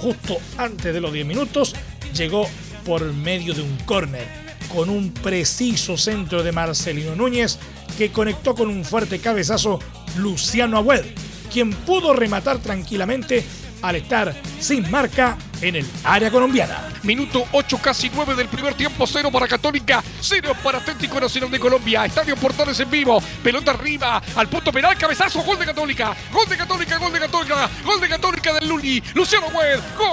justo 0.00 0.38
antes 0.56 0.92
de 0.92 1.00
los 1.00 1.12
10 1.12 1.26
minutos, 1.26 1.74
llegó 2.14 2.48
por 2.84 3.12
medio 3.12 3.54
de 3.54 3.62
un 3.62 3.76
córner 3.84 4.26
con 4.72 4.88
un 4.88 5.12
preciso 5.12 5.96
centro 5.96 6.42
de 6.42 6.52
Marcelino 6.52 7.14
Núñez 7.14 7.58
que 7.98 8.12
conectó 8.12 8.54
con 8.54 8.68
un 8.68 8.84
fuerte 8.84 9.18
cabezazo 9.18 9.80
Luciano 10.16 10.78
Agüed, 10.78 11.04
quien 11.52 11.70
pudo 11.72 12.14
rematar 12.14 12.58
tranquilamente 12.58 13.44
al 13.82 13.96
estar 13.96 14.34
sin 14.58 14.90
marca 14.90 15.36
en 15.60 15.76
el 15.76 15.86
área 16.04 16.30
colombiana. 16.30 16.88
Minuto 17.02 17.46
8, 17.52 17.78
casi 17.82 18.10
9 18.12 18.34
del 18.34 18.48
primer 18.48 18.74
tiempo, 18.74 19.06
0 19.06 19.30
para 19.30 19.46
Católica, 19.48 20.02
0 20.20 20.52
para 20.62 20.78
Atlético 20.78 21.20
Nacional 21.20 21.50
de 21.50 21.58
Colombia. 21.58 22.04
Estadio 22.04 22.36
Portales 22.36 22.78
en 22.80 22.90
vivo, 22.90 23.22
pelota 23.42 23.72
arriba, 23.72 24.22
al 24.36 24.48
punto 24.48 24.72
penal, 24.72 24.96
cabezazo, 24.96 25.42
gol 25.42 25.58
de 25.58 25.66
Católica, 25.66 26.16
gol 26.32 26.48
de 26.48 26.56
Católica, 26.56 26.98
gol 26.98 27.12
de 27.12 27.20
Católica, 27.20 27.70
gol 27.84 28.00
de 28.00 28.08
Católica 28.08 28.52
del 28.54 28.68
Luli, 28.68 29.02
Luciano 29.14 29.46
Agüed, 29.46 29.80
gol 29.96 30.06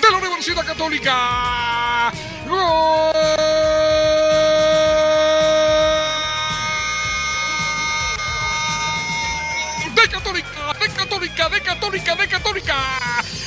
de 0.00 0.10
la 0.10 0.18
Universidad 0.18 0.64
Católica. 0.64 1.53
Católica, 11.64 12.14
de 12.14 12.28
Católica. 12.28 12.76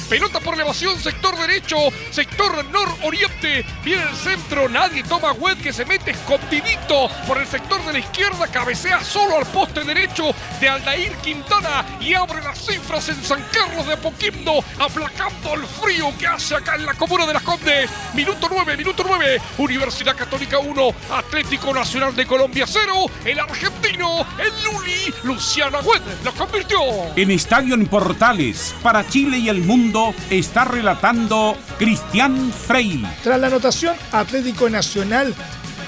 Pelota 0.10 0.40
por 0.40 0.56
elevación, 0.56 1.00
sector 1.00 1.38
derecho, 1.38 1.78
sector 2.12 2.66
nororiente. 2.66 3.64
Viene 3.84 4.04
el 4.04 4.16
centro, 4.48 4.70
nadie 4.70 5.04
toma 5.04 5.32
web 5.34 5.58
que 5.62 5.74
se 5.74 5.86
mete 5.86 6.12
escondidito 6.12 7.10
por 7.28 7.38
el 7.38 7.48
sector 7.48 7.84
de 7.86 7.94
la 7.94 8.00
izquierda. 8.00 8.48
Cabecea 8.48 9.04
solo 9.04 9.38
al 9.38 9.46
poste 9.48 9.84
derecho 9.84 10.32
de 10.60 10.70
Aldair 10.70 11.12
Quintana 11.18 11.86
y 12.00 12.14
abre 12.14 12.42
las 12.42 12.58
cifras 12.60 13.10
en 13.10 13.22
San 13.24 13.44
Carlos 13.52 13.86
de 13.88 13.94
Apoquindo, 13.94 14.64
aplacando 14.80 15.54
el 15.54 15.66
frío 15.66 16.14
que 16.18 16.28
hace 16.28 16.56
acá 16.56 16.76
en 16.76 16.86
la 16.86 16.94
comuna 16.94 17.26
de 17.26 17.34
las 17.34 17.44
Condes. 17.44 17.90
Minuto 18.14 18.48
9, 18.50 18.78
minuto 18.78 19.04
9. 19.08 19.42
Universidad 19.58 20.16
Católica 20.16 20.60
1, 20.60 20.90
Atlético 21.12 21.74
Nacional 21.74 22.16
de 22.16 22.26
Colombia 22.26 22.66
0. 22.68 23.06
El 23.26 23.40
argentino, 23.40 24.26
el 24.38 24.54
Luli, 24.64 25.14
Luciano 25.24 25.78
Agüed, 25.78 26.02
lo 26.24 26.32
convirtió. 26.34 26.80
En 27.16 27.32
Estadio 27.32 27.76
en 27.76 27.88
Portales, 27.88 28.76
para 28.82 29.08
Chile 29.08 29.38
y 29.38 29.50
el 29.50 29.62
mundo 29.62 30.14
está 30.30 30.66
relatando 30.66 31.58
Cristian 31.78 32.52
Frey. 32.52 33.06
Tras 33.24 33.40
la 33.40 33.48
anotación, 33.48 33.96
Atlético 34.12 34.37
Nacional 34.70 35.34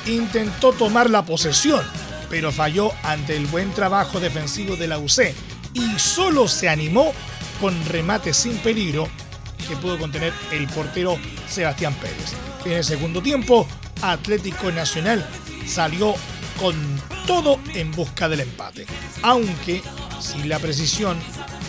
intentó 0.07 0.71
tomar 0.73 1.09
la 1.09 1.23
posesión, 1.23 1.81
pero 2.29 2.51
falló 2.51 2.91
ante 3.03 3.37
el 3.37 3.45
buen 3.45 3.71
trabajo 3.73 4.19
defensivo 4.19 4.75
de 4.75 4.87
la 4.87 4.97
UC 4.97 5.33
y 5.73 5.99
solo 5.99 6.47
se 6.47 6.67
animó 6.67 7.13
con 7.61 7.73
remate 7.85 8.33
sin 8.33 8.57
peligro 8.57 9.07
que 9.67 9.75
pudo 9.75 9.99
contener 9.99 10.33
el 10.51 10.67
portero 10.67 11.17
Sebastián 11.47 11.93
Pérez. 11.95 12.33
En 12.65 12.71
el 12.73 12.83
segundo 12.83 13.21
tiempo, 13.21 13.67
Atlético 14.01 14.71
Nacional 14.71 15.23
salió 15.67 16.15
con 16.59 16.75
todo 17.27 17.59
en 17.75 17.91
busca 17.91 18.27
del 18.27 18.39
empate, 18.39 18.87
aunque 19.21 19.83
sin 20.19 20.49
la 20.49 20.57
precisión 20.57 21.17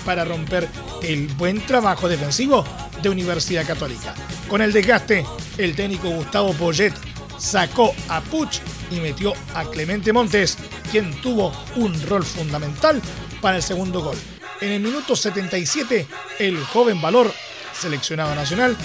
para 0.06 0.24
romper 0.24 0.66
el 1.02 1.28
buen 1.28 1.64
trabajo 1.66 2.08
defensivo 2.08 2.64
de 3.02 3.10
Universidad 3.10 3.66
Católica. 3.66 4.14
Con 4.50 4.62
el 4.62 4.72
desgaste, 4.72 5.24
el 5.58 5.76
técnico 5.76 6.10
Gustavo 6.10 6.52
Poyet 6.54 6.92
sacó 7.38 7.94
a 8.08 8.20
Puch 8.20 8.58
y 8.90 8.96
metió 8.96 9.32
a 9.54 9.64
Clemente 9.64 10.12
Montes, 10.12 10.58
quien 10.90 11.14
tuvo 11.20 11.52
un 11.76 11.94
rol 12.08 12.24
fundamental 12.24 13.00
para 13.40 13.58
el 13.58 13.62
segundo 13.62 14.02
gol. 14.02 14.16
En 14.60 14.72
el 14.72 14.80
minuto 14.80 15.14
77, 15.14 16.04
el 16.40 16.64
joven 16.64 17.00
valor, 17.00 17.32
seleccionado 17.72 18.34
nacional, 18.34 18.76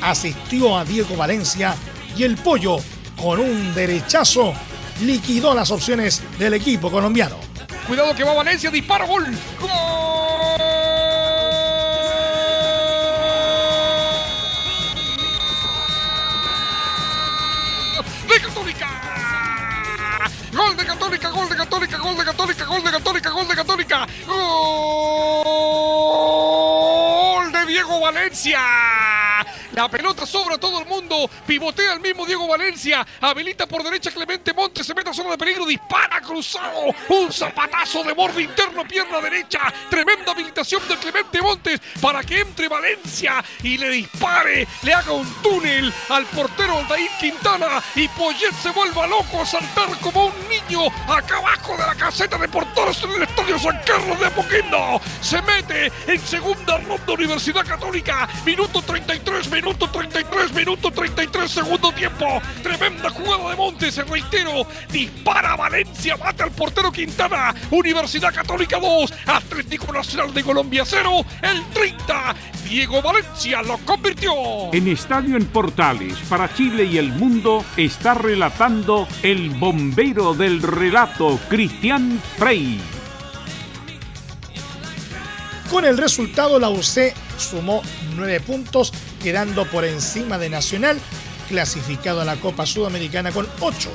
asistió 0.00 0.78
a 0.78 0.86
Diego 0.86 1.14
Valencia 1.16 1.76
y 2.16 2.22
el 2.22 2.38
pollo, 2.38 2.78
con 3.20 3.40
un 3.40 3.74
derechazo, 3.74 4.54
liquidó 5.02 5.54
las 5.54 5.70
opciones 5.70 6.22
del 6.38 6.54
equipo 6.54 6.90
colombiano. 6.90 7.36
Cuidado 7.86 8.14
que 8.14 8.24
va 8.24 8.32
Valencia, 8.32 8.70
disparo, 8.70 9.06
gol. 9.06 9.26
¡De 9.26 9.89
gol 24.26 24.36
de 27.52 27.66
Diego 27.66 28.00
Valencia. 28.00 28.60
La 29.72 29.88
pelota 29.88 30.26
sobra 30.26 30.58
todo 30.58 30.80
el 30.80 30.86
mundo. 30.86 30.99
Pivotea 31.46 31.94
el 31.94 32.00
mismo 32.00 32.24
Diego 32.24 32.46
Valencia. 32.46 33.06
Habilita 33.20 33.66
por 33.66 33.82
derecha 33.82 34.10
Clemente 34.10 34.52
Montes. 34.52 34.86
Se 34.86 34.94
mete 34.94 35.10
a 35.10 35.14
zona 35.14 35.30
de 35.30 35.38
peligro. 35.38 35.66
Dispara 35.66 36.20
cruzado. 36.20 36.94
Un 37.08 37.32
zapatazo 37.32 38.04
de 38.04 38.12
borde 38.12 38.42
interno, 38.42 38.86
pierna 38.86 39.20
derecha. 39.20 39.60
Tremenda 39.88 40.32
habilitación 40.32 40.86
de 40.88 40.96
Clemente 40.96 41.42
Montes 41.42 41.80
para 42.00 42.22
que 42.22 42.40
entre 42.40 42.68
Valencia 42.68 43.42
y 43.62 43.76
le 43.76 43.90
dispare. 43.90 44.66
Le 44.82 44.94
haga 44.94 45.12
un 45.12 45.28
túnel 45.42 45.92
al 46.10 46.26
portero 46.26 46.78
Aldair 46.78 47.10
Quintana. 47.18 47.82
Y 47.96 48.06
Poyet 48.08 48.52
se 48.62 48.70
vuelva 48.70 49.06
loco 49.06 49.42
a 49.42 49.46
saltar 49.46 49.88
como 50.00 50.26
un 50.26 50.48
niño 50.48 50.86
acá 51.08 51.38
abajo 51.38 51.76
de 51.76 51.86
la 51.86 51.94
caseta 51.94 52.38
de 52.38 52.48
porteros 52.48 53.02
en 53.02 53.10
el 53.10 53.22
estadio 53.22 53.58
San 53.58 53.80
Carlos 53.84 54.18
de 54.20 54.26
Apoquindo. 54.26 55.00
Se 55.20 55.42
mete 55.42 55.90
en 56.06 56.20
segunda 56.20 56.78
ronda 56.78 57.12
Universidad 57.12 57.66
Católica. 57.66 58.28
Minuto 58.44 58.82
33, 58.82 59.50
minuto 59.50 59.90
33, 59.90 60.52
minuto 60.52 60.90
33, 60.90 60.99
segundo 61.50 61.92
tiempo. 61.92 62.40
Tremenda 62.62 63.10
jugada 63.10 63.50
de 63.50 63.56
Montes, 63.56 63.94
se 63.94 64.04
reitero. 64.04 64.66
Dispara 64.90 65.56
Valencia, 65.56 66.16
mata 66.16 66.44
al 66.44 66.52
portero 66.52 66.92
Quintana. 66.92 67.54
Universidad 67.70 68.32
Católica 68.32 68.78
2, 68.78 69.12
Atlético 69.26 69.92
Nacional 69.92 70.32
de 70.32 70.42
Colombia 70.42 70.84
0. 70.86 71.24
El 71.42 71.64
30, 71.72 72.34
Diego 72.68 73.02
Valencia 73.02 73.62
lo 73.62 73.78
convirtió. 73.78 74.32
En 74.72 74.88
Estadio 74.88 75.36
en 75.36 75.46
Portales, 75.46 76.16
para 76.28 76.52
Chile 76.54 76.84
y 76.84 76.98
el 76.98 77.08
mundo, 77.08 77.64
está 77.76 78.14
relatando 78.14 79.08
el 79.22 79.50
bombero 79.50 80.34
del 80.34 80.62
relato, 80.62 81.38
Cristian 81.48 82.22
Frey. 82.38 82.80
Con 85.70 85.84
el 85.84 85.98
resultado, 85.98 86.58
la 86.58 86.68
UC 86.68 87.14
sumó 87.38 87.82
nueve 88.16 88.40
puntos, 88.40 88.92
quedando 89.22 89.66
por 89.66 89.84
encima 89.84 90.38
de 90.38 90.48
Nacional, 90.48 90.98
clasificado 91.48 92.20
a 92.20 92.24
la 92.24 92.36
Copa 92.36 92.66
Sudamericana 92.66 93.32
con 93.32 93.46
8. 93.60 93.90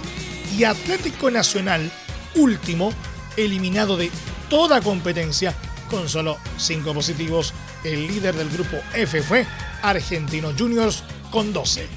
Y 0.57 0.63
Atlético 0.63 1.29
Nacional, 1.31 1.91
último, 2.35 2.93
eliminado 3.35 3.97
de 3.97 4.11
toda 4.49 4.81
competencia 4.81 5.53
con 5.89 6.07
solo 6.07 6.37
5 6.57 6.93
positivos. 6.93 7.53
El 7.83 8.07
líder 8.07 8.35
del 8.35 8.49
grupo 8.49 8.77
F 8.93 9.21
fue 9.21 9.45
Argentino 9.81 10.53
Juniors 10.57 11.03
con 11.31 11.53
12. 11.53 11.87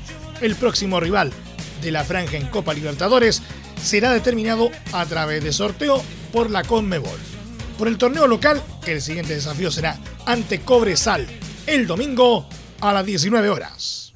El 0.41 0.57
próximo 0.57 1.01
rival 1.01 1.33
de 1.83 1.93
la 1.93 2.05
franja 2.05 2.37
en 2.37 2.49
Copa 2.49 2.75
Libertadores 2.75 3.43
será 3.83 4.13
determinado 4.13 4.71
a 4.93 5.07
través 5.07 5.43
de 5.45 5.53
sorteo 5.53 6.03
por 6.33 6.51
la 6.51 6.65
Conmebol. 6.65 7.19
Por 7.79 7.87
el 7.87 7.97
torneo 7.97 8.27
local, 8.27 8.61
el 8.87 9.01
siguiente 9.01 9.35
desafío 9.35 9.71
será 9.71 9.99
ante 10.27 10.61
Cobresal 10.61 11.27
el 11.69 11.87
domingo 11.87 12.49
a 12.81 12.93
las 12.93 13.05
19 13.05 13.49
horas. 13.51 14.13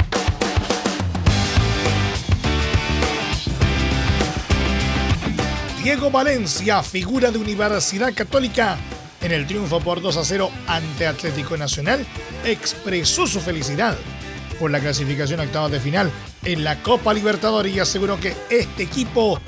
Diego 5.83 6.12
Valencia, 6.12 6.83
figura 6.83 7.33
de 7.33 7.38
Universidad 7.38 8.14
Católica, 8.14 8.77
en 9.20 9.33
el 9.33 9.46
triunfo 9.48 9.81
por 9.81 10.01
2 10.01 10.16
a 10.16 10.25
0 10.25 10.51
ante 10.68 11.07
Atlético 11.09 11.57
Nacional, 11.57 12.07
expresó 12.44 13.27
su 13.27 13.40
felicidad 13.40 13.96
por 14.61 14.70
la 14.70 14.79
clasificación 14.79 15.40
a 15.40 15.42
octavos 15.42 15.72
de 15.72 15.81
final 15.81 16.09
en 16.44 16.62
la 16.62 16.81
Copa 16.83 17.12
Libertadores 17.12 17.75
y 17.75 17.81
aseguró 17.81 18.20
que 18.20 18.33
este 18.48 18.85
equipo 18.85 19.40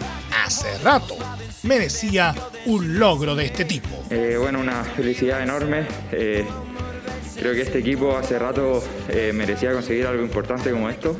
hace 0.45 0.77
rato 0.79 1.17
merecía 1.63 2.35
un 2.67 2.99
logro 2.99 3.37
de 3.37 3.47
este 3.47 3.65
tipo. 3.65 3.89
Eh, 4.11 4.37
bueno, 4.39 4.59
una 4.59 4.83
felicidad 4.85 5.41
enorme. 5.41 5.87
Eh, 6.11 6.45
creo 7.39 7.53
que 7.55 7.63
este 7.63 7.79
equipo 7.79 8.17
hace 8.17 8.39
rato 8.39 8.83
eh, 9.09 9.33
merecía 9.35 9.73
conseguir 9.73 10.07
algo 10.07 10.23
importante 10.23 10.71
como 10.71 10.89
esto 10.89 11.17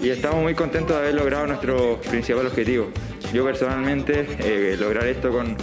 y 0.00 0.10
estamos 0.10 0.42
muy 0.42 0.54
contentos 0.54 0.96
de 0.96 1.02
haber 1.02 1.14
logrado 1.14 1.46
nuestro 1.46 2.00
principal 2.00 2.46
objetivo. 2.46 2.90
Yo 3.32 3.44
personalmente, 3.44 4.26
eh, 4.38 4.76
lograr 4.78 5.06
esto 5.06 5.30
con, 5.30 5.56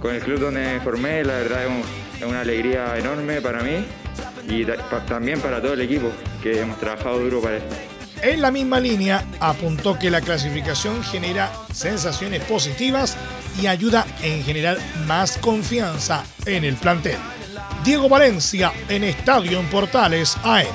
con, 0.00 0.14
el 0.14 0.20
club 0.20 0.40
donde 0.40 0.60
me 0.60 0.80
formé, 0.80 1.24
la 1.24 1.34
verdad 1.34 1.64
es, 1.64 1.70
un, 1.70 1.82
es 2.20 2.24
una 2.26 2.40
alegría 2.40 2.96
enorme 2.98 3.40
para 3.40 3.62
mí 3.62 3.84
y 4.48 4.64
ta- 4.64 5.04
también 5.06 5.40
para 5.40 5.62
todo 5.62 5.72
el 5.74 5.80
equipo, 5.80 6.10
que 6.42 6.60
hemos 6.60 6.78
trabajado 6.78 7.18
duro 7.20 7.40
para 7.40 7.58
esto. 7.58 7.74
En 8.22 8.40
la 8.40 8.50
misma 8.50 8.80
línea, 8.80 9.24
apuntó 9.40 9.98
que 9.98 10.10
la 10.10 10.20
clasificación 10.20 11.02
genera 11.04 11.50
sensaciones 11.72 12.42
positivas 12.44 13.16
y 13.60 13.66
ayuda 13.66 14.06
en 14.22 14.42
generar 14.42 14.78
más 15.06 15.36
confianza 15.38 16.24
en 16.44 16.64
el 16.64 16.74
plantel. 16.76 17.16
Diego 17.84 18.08
Valencia 18.08 18.72
en 18.88 19.04
Estadio 19.04 19.60
en 19.60 19.66
Portales 19.66 20.36
AM. 20.42 20.66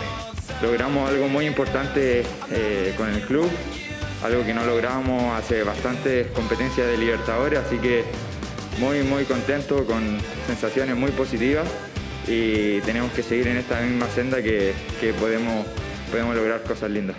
Logramos 0.62 1.10
algo 1.10 1.28
muy 1.28 1.46
importante 1.46 2.24
eh, 2.52 2.94
con 2.96 3.10
el 3.10 3.22
club, 3.22 3.50
algo 4.24 4.46
que 4.46 4.54
no 4.54 4.64
lográbamos 4.66 5.38
hace 5.38 5.64
bastantes 5.64 6.28
competencias 6.28 6.88
de 6.88 6.98
Libertadores, 6.98 7.60
así 7.60 7.78
que 7.78 8.04
muy, 8.80 9.04
muy 9.04 9.26
contento, 9.26 9.86
con 9.86 10.20
sensaciones 10.48 10.96
muy 10.96 11.12
positivas 11.12 11.68
y 12.28 12.80
tenemos 12.82 13.12
que 13.12 13.24
seguir 13.24 13.48
en 13.48 13.58
esta 13.58 13.82
misma 13.82 14.08
senda 14.08 14.42
que, 14.42 14.74
que 15.00 15.14
podemos, 15.14 15.66
podemos 16.10 16.36
lograr 16.36 16.64
cosas 16.64 16.92
lindas. 16.92 17.16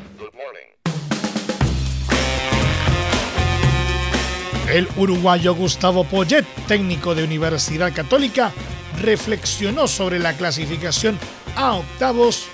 El 4.73 4.89
uruguayo 4.97 5.55
Gustavo 5.55 6.05
Poyet, 6.05 6.47
técnico 6.67 7.15
de 7.15 7.25
Universidad 7.25 7.93
Católica, 7.93 8.53
reflexionó 9.01 9.89
sobre 9.89 10.19
la 10.19 10.37
clasificación 10.37 11.19
a 11.57 11.75
octavos 11.75 12.47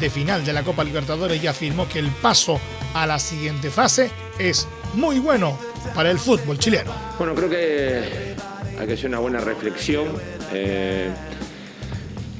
de 0.00 0.10
final 0.10 0.44
de 0.44 0.52
la 0.52 0.62
Copa 0.62 0.84
Libertadores 0.84 1.42
y 1.42 1.46
afirmó 1.46 1.88
que 1.88 1.98
el 1.98 2.10
paso 2.10 2.60
a 2.94 3.06
la 3.06 3.18
siguiente 3.18 3.70
fase 3.70 4.10
es 4.38 4.66
muy 4.94 5.18
bueno 5.18 5.58
para 5.94 6.10
el 6.10 6.18
fútbol 6.18 6.58
chileno. 6.58 6.92
Bueno, 7.18 7.34
creo 7.34 7.48
que 7.48 8.34
hay 8.78 8.86
que 8.86 8.92
hacer 8.92 9.06
una 9.06 9.18
buena 9.18 9.40
reflexión. 9.40 10.08
eh, 10.52 11.10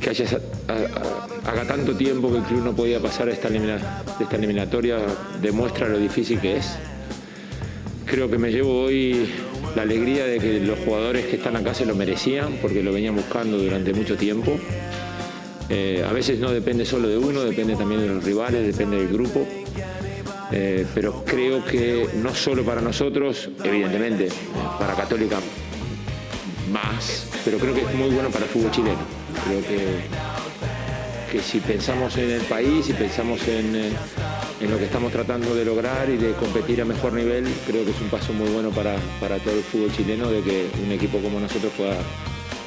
que 0.00 0.10
haya, 0.10 0.40
haga 1.44 1.64
tanto 1.64 1.96
tiempo 1.96 2.30
que 2.30 2.38
el 2.38 2.44
club 2.44 2.64
no 2.64 2.76
podía 2.76 3.00
pasar 3.00 3.28
esta, 3.28 3.48
esta 3.48 4.36
eliminatoria 4.36 4.98
demuestra 5.40 5.88
lo 5.88 5.98
difícil 5.98 6.40
que 6.40 6.58
es. 6.58 6.76
Creo 8.04 8.30
que 8.30 8.38
me 8.38 8.50
llevo 8.50 8.82
hoy 8.82 9.28
la 9.76 9.82
alegría 9.82 10.24
de 10.24 10.38
que 10.38 10.58
los 10.60 10.78
jugadores 10.78 11.26
que 11.26 11.36
están 11.36 11.54
acá 11.54 11.74
se 11.74 11.84
lo 11.84 11.94
merecían 11.94 12.58
porque 12.62 12.82
lo 12.82 12.94
venían 12.94 13.14
buscando 13.14 13.58
durante 13.58 13.92
mucho 13.92 14.16
tiempo. 14.16 14.58
Eh, 15.68 16.02
a 16.08 16.12
veces 16.14 16.38
no 16.38 16.50
depende 16.50 16.86
solo 16.86 17.08
de 17.08 17.18
uno, 17.18 17.42
depende 17.42 17.76
también 17.76 18.00
de 18.00 18.08
los 18.08 18.24
rivales, 18.24 18.66
depende 18.66 18.96
del 18.96 19.08
grupo. 19.08 19.46
Eh, 20.50 20.86
pero 20.94 21.22
creo 21.26 21.62
que 21.62 22.08
no 22.22 22.34
solo 22.34 22.64
para 22.64 22.80
nosotros, 22.80 23.50
evidentemente, 23.62 24.28
para 24.78 24.94
Católica 24.94 25.40
más, 26.72 27.26
pero 27.44 27.58
creo 27.58 27.74
que 27.74 27.82
es 27.82 27.94
muy 27.94 28.08
bueno 28.08 28.30
para 28.30 28.46
el 28.46 28.50
fútbol 28.50 28.70
chileno. 28.70 29.00
Creo 29.46 29.60
que, 29.60 31.32
que 31.32 31.44
si 31.44 31.60
pensamos 31.60 32.16
en 32.16 32.30
el 32.30 32.42
país 32.42 32.88
y 32.88 32.94
pensamos 32.94 33.46
en, 33.46 33.76
eh, 33.76 33.90
en 34.60 34.70
lo 34.70 34.78
que 34.78 34.84
estamos 34.84 35.12
tratando 35.12 35.54
de 35.54 35.64
lograr 35.64 36.08
y 36.08 36.16
de 36.16 36.32
competir 36.32 36.80
a 36.80 36.84
mejor 36.84 37.12
nivel, 37.12 37.46
creo 37.66 37.84
que 37.84 37.90
es 37.90 38.00
un 38.00 38.08
paso 38.08 38.32
muy 38.32 38.48
bueno 38.48 38.70
para, 38.70 38.96
para 39.20 39.38
todo 39.38 39.54
el 39.54 39.62
fútbol 39.62 39.92
chileno 39.92 40.30
de 40.30 40.42
que 40.42 40.70
un 40.82 40.92
equipo 40.92 41.18
como 41.18 41.38
nosotros 41.38 41.72
pueda, 41.76 41.96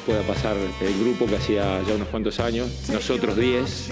pueda 0.06 0.22
pasar 0.22 0.56
el 0.56 1.00
grupo 1.00 1.26
que 1.26 1.36
hacía 1.36 1.82
ya 1.82 1.94
unos 1.94 2.08
cuantos 2.08 2.38
años, 2.38 2.68
nosotros 2.92 3.36
10, 3.36 3.88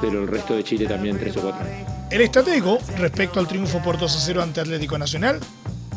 pero 0.00 0.22
el 0.22 0.28
resto 0.28 0.54
de 0.54 0.62
Chile 0.62 0.86
también 0.86 1.18
3 1.18 1.36
o 1.38 1.40
4. 1.40 1.66
El 2.10 2.20
estratego, 2.20 2.78
respecto 2.98 3.40
al 3.40 3.48
triunfo 3.48 3.82
por 3.82 3.98
2 3.98 4.16
a 4.16 4.20
0 4.20 4.42
ante 4.42 4.60
Atlético 4.60 4.96
Nacional, 4.98 5.40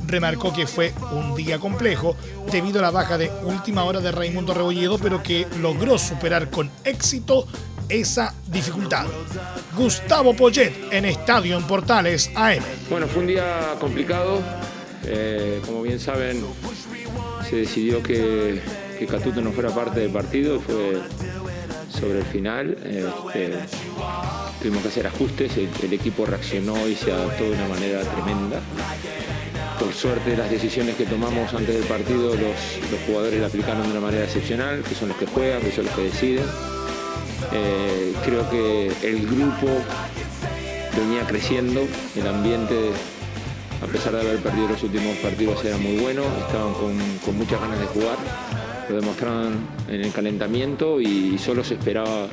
remarcó 0.08 0.54
que 0.54 0.66
fue 0.66 0.94
un 1.12 1.36
día 1.36 1.60
complejo 1.60 2.16
debido 2.52 2.80
a 2.80 2.82
la 2.82 2.92
baja 2.92 3.18
de 3.18 3.30
última 3.44 3.84
hora 3.84 4.00
de 4.00 4.12
Raimundo 4.12 4.54
Rebolledo, 4.54 4.98
pero 4.98 5.22
que 5.22 5.46
logró 5.60 5.98
superar 5.98 6.50
con 6.50 6.72
éxito 6.84 7.46
esa 7.90 8.34
dificultad. 8.48 9.06
Gustavo 9.76 10.36
Poyet 10.36 10.74
en 10.92 11.06
Estadio 11.06 11.58
en 11.58 11.64
Portales 11.64 12.32
AM. 12.36 12.64
Bueno, 12.90 13.08
fue 13.08 13.22
un 13.22 13.28
día 13.28 13.76
complicado. 13.80 14.42
Eh, 15.06 15.62
como 15.66 15.84
bien 15.84 16.00
saben, 16.00 16.44
se 17.50 17.58
decidió 17.58 18.04
que, 18.04 18.60
que, 19.00 19.06
Catuto 19.06 19.42
no 19.42 19.52
fuera 19.52 19.70
parte 19.70 20.02
del 20.02 20.12
partido. 20.12 20.60
Fue 20.60 21.02
sobre 21.90 22.20
el 22.20 22.26
final. 22.26 22.78
Este, 22.84 23.54
tuvimos 24.62 24.82
que 24.82 24.88
hacer 24.90 25.08
ajustes. 25.08 25.52
El, 25.58 25.94
equipo 25.94 26.26
reaccionó 26.26 26.88
y 26.88 26.96
se 26.96 27.12
adaptó 27.12 27.44
de 27.44 27.52
una 27.52 27.68
manera 27.68 28.02
tremenda 28.02 28.62
por 29.80 29.94
suerte 29.94 30.36
las 30.36 30.50
decisiones 30.50 30.96
que 30.96 31.06
tomamos 31.06 31.54
antes 31.54 31.76
del 31.76 31.84
partido 31.84 32.30
los, 32.30 32.40
los, 32.92 33.00
jugadores 33.06 33.40
la 33.40 33.46
aplicaron 33.46 33.84
de 33.84 33.92
una 33.92 34.00
manera 34.00 34.24
excepcional, 34.24 34.82
que 34.82 34.96
son 34.96 35.10
los 35.10 35.18
que 35.18 35.28
juegan, 35.28 35.62
que 35.62 35.72
son 35.72 35.86
los 35.86 35.94
que 35.94 36.02
deciden. 36.02 36.46
Eh, 37.52 38.14
creo 38.26 38.50
que 38.50 38.92
el 39.04 39.26
grupo 39.28 39.68
venía 40.98 41.24
creciendo, 41.28 41.82
el 42.16 42.28
ambiente, 42.28 42.92
a 43.82 43.86
pesar 43.86 44.14
de 44.14 44.22
haber 44.22 44.38
perdido 44.38 44.70
los 44.70 44.84
últimos 44.84 45.16
partidos, 45.18 45.64
era 45.64 45.78
muy 45.78 45.98
bueno, 45.98 46.24
estaban 46.46 46.74
con, 46.74 47.38
muchas 47.38 47.62
ganas 47.62 47.80
de 47.80 47.86
jugar, 47.86 48.18
lo 48.90 48.96
demostraron 48.96 49.58
en 49.88 50.02
el 50.02 50.12
calentamiento 50.12 51.00
y 51.00 51.38
solo 51.38 51.64
se 51.64 51.76
esperaba 51.76 52.28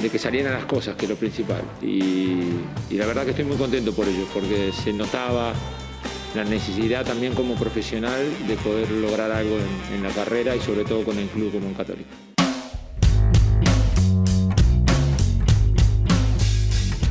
de 0.00 0.10
que 0.10 0.18
salieran 0.18 0.52
las 0.52 0.64
cosas, 0.66 0.94
que 0.96 1.06
es 1.06 1.10
lo 1.10 1.16
principal. 1.16 1.62
Y, 1.82 2.42
y 2.90 2.94
la 2.94 3.06
verdad 3.06 3.24
que 3.24 3.30
estoy 3.30 3.44
muy 3.44 3.56
contento 3.56 3.92
por 3.92 4.06
ello, 4.06 4.26
porque 4.32 4.70
se 4.72 4.92
notaba 4.92 5.52
la 6.34 6.44
necesidad 6.44 7.04
también 7.04 7.34
como 7.34 7.54
profesional 7.54 8.20
de 8.46 8.54
poder 8.56 8.90
lograr 8.90 9.32
algo 9.32 9.56
en, 9.56 9.96
en 9.96 10.02
la 10.02 10.10
carrera 10.10 10.54
y 10.54 10.60
sobre 10.60 10.84
todo 10.84 11.04
con 11.04 11.18
el 11.18 11.28
club 11.28 11.52
como 11.52 11.66
un 11.66 11.74
católico. 11.74 12.27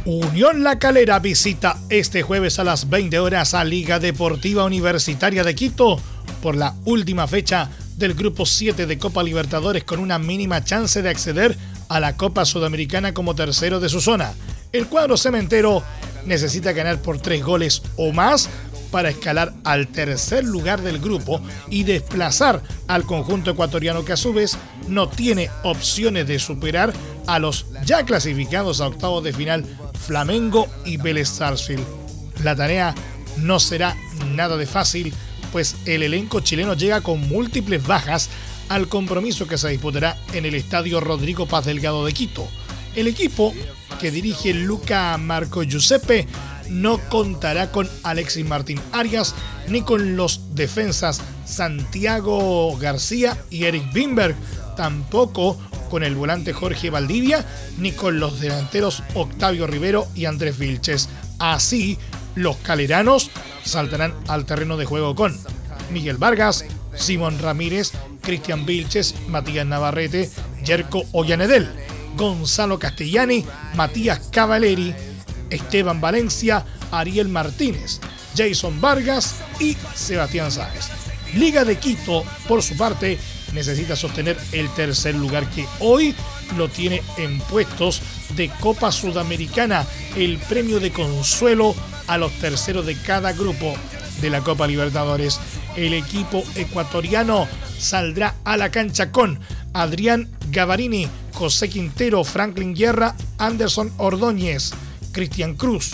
Unión 0.07 0.63
La 0.63 0.79
Calera 0.79 1.19
visita 1.19 1.75
este 1.89 2.21
jueves 2.21 2.59
a 2.59 2.63
las 2.63 2.89
20 2.89 3.19
horas 3.19 3.53
a 3.53 3.65
Liga 3.65 3.99
Deportiva 3.99 4.63
Universitaria 4.63 5.43
de 5.43 5.53
Quito 5.53 5.99
por 6.41 6.55
la 6.55 6.75
última 6.85 7.27
fecha 7.27 7.69
del 7.97 8.13
Grupo 8.13 8.45
7 8.45 8.85
de 8.85 8.97
Copa 8.97 9.21
Libertadores 9.21 9.83
con 9.83 9.99
una 9.99 10.17
mínima 10.17 10.63
chance 10.63 11.01
de 11.01 11.09
acceder 11.09 11.57
a 11.89 11.99
la 11.99 12.15
Copa 12.15 12.45
Sudamericana 12.45 13.13
como 13.13 13.35
tercero 13.35 13.81
de 13.81 13.89
su 13.89 13.99
zona. 13.99 14.33
El 14.71 14.87
cuadro 14.87 15.17
cementero 15.17 15.83
necesita 16.25 16.71
ganar 16.71 17.01
por 17.01 17.19
tres 17.19 17.43
goles 17.43 17.81
o 17.97 18.13
más 18.13 18.49
para 18.91 19.09
escalar 19.09 19.53
al 19.65 19.89
tercer 19.89 20.45
lugar 20.45 20.81
del 20.81 20.99
grupo 20.99 21.41
y 21.69 21.83
desplazar 21.83 22.63
al 22.87 23.03
conjunto 23.03 23.51
ecuatoriano 23.51 24.05
que 24.05 24.13
a 24.13 24.17
su 24.17 24.31
vez 24.31 24.57
no 24.87 25.09
tiene 25.09 25.49
opciones 25.63 26.27
de 26.27 26.39
superar 26.39 26.93
a 27.27 27.39
los 27.39 27.65
ya 27.83 28.05
clasificados 28.05 28.79
a 28.79 28.87
octavos 28.87 29.21
de 29.23 29.33
final 29.33 29.65
Flamengo 29.97 30.67
y 30.85 30.97
Vélez 30.97 31.29
Sarsfield. 31.29 31.83
La 32.43 32.55
tarea 32.55 32.93
no 33.37 33.59
será 33.59 33.95
nada 34.35 34.57
de 34.57 34.65
fácil, 34.65 35.13
pues 35.51 35.75
el 35.85 36.03
elenco 36.03 36.39
chileno 36.39 36.73
llega 36.73 37.01
con 37.01 37.27
múltiples 37.27 37.85
bajas 37.85 38.29
al 38.69 38.87
compromiso 38.87 39.47
que 39.47 39.57
se 39.57 39.69
disputará 39.69 40.17
en 40.33 40.45
el 40.45 40.55
Estadio 40.55 40.99
Rodrigo 40.99 41.47
Paz 41.47 41.65
Delgado 41.65 42.05
de 42.05 42.13
Quito. 42.13 42.47
El 42.95 43.07
equipo 43.07 43.53
que 43.99 44.11
dirige 44.11 44.53
Luca 44.53 45.17
Marco 45.17 45.63
Giuseppe 45.63 46.27
no 46.69 46.99
contará 47.09 47.71
con 47.71 47.89
Alexis 48.03 48.45
Martín 48.45 48.79
Arias 48.91 49.33
ni 49.69 49.81
con 49.81 50.15
los 50.15 50.55
defensas 50.55 51.21
Santiago 51.45 52.75
García 52.77 53.37
y 53.49 53.65
Eric 53.65 53.93
Bimberg, 53.93 54.35
tampoco 54.75 55.57
con 55.87 56.03
el 56.03 56.15
volante 56.15 56.53
Jorge 56.53 56.89
Valdivia 56.89 57.45
ni 57.77 57.91
con 57.91 58.19
los 58.19 58.39
delanteros 58.39 59.03
Octavio 59.13 59.67
Rivero 59.67 60.07
y 60.15 60.25
Andrés 60.25 60.57
Vilches. 60.57 61.09
Así, 61.39 61.97
los 62.35 62.57
caleranos 62.57 63.31
saltarán 63.63 64.13
al 64.27 64.45
terreno 64.45 64.77
de 64.77 64.85
juego 64.85 65.15
con 65.15 65.37
Miguel 65.91 66.17
Vargas, 66.17 66.65
Simón 66.95 67.39
Ramírez, 67.39 67.91
Cristian 68.21 68.65
Vilches, 68.65 69.15
Matías 69.27 69.65
Navarrete, 69.65 70.29
Yerko 70.63 71.03
Ollanedel, 71.13 71.69
Gonzalo 72.15 72.79
Castellani, 72.79 73.45
Matías 73.75 74.29
Cavaleri, 74.31 74.93
Esteban 75.49 76.01
Valencia, 76.01 76.65
Ariel 76.91 77.29
Martínez, 77.29 77.99
Jason 78.35 78.79
Vargas 78.81 79.35
y 79.59 79.77
Sebastián 79.95 80.51
Sáez. 80.51 80.89
Liga 81.35 81.65
de 81.65 81.77
Quito, 81.77 82.23
por 82.47 82.63
su 82.63 82.75
parte, 82.77 83.17
necesita 83.53 83.95
sostener 83.95 84.37
el 84.51 84.69
tercer 84.69 85.15
lugar 85.15 85.49
que 85.49 85.65
hoy 85.79 86.15
lo 86.57 86.69
tiene 86.69 87.01
en 87.17 87.39
puestos 87.39 88.01
de 88.35 88.49
Copa 88.49 88.91
Sudamericana, 88.91 89.85
el 90.15 90.37
premio 90.37 90.79
de 90.79 90.91
consuelo 90.91 91.75
a 92.07 92.17
los 92.17 92.31
terceros 92.33 92.85
de 92.85 92.95
cada 92.95 93.33
grupo 93.33 93.73
de 94.21 94.29
la 94.29 94.41
Copa 94.41 94.67
Libertadores. 94.67 95.39
El 95.75 95.93
equipo 95.93 96.43
ecuatoriano 96.55 97.47
saldrá 97.77 98.35
a 98.43 98.57
la 98.57 98.71
cancha 98.71 99.11
con 99.11 99.39
Adrián 99.73 100.29
Gavarini, 100.49 101.07
José 101.33 101.69
Quintero, 101.69 102.23
Franklin 102.23 102.73
Guerra, 102.73 103.15
Anderson 103.37 103.91
Ordóñez, 103.97 104.71
Cristian 105.11 105.55
Cruz, 105.55 105.93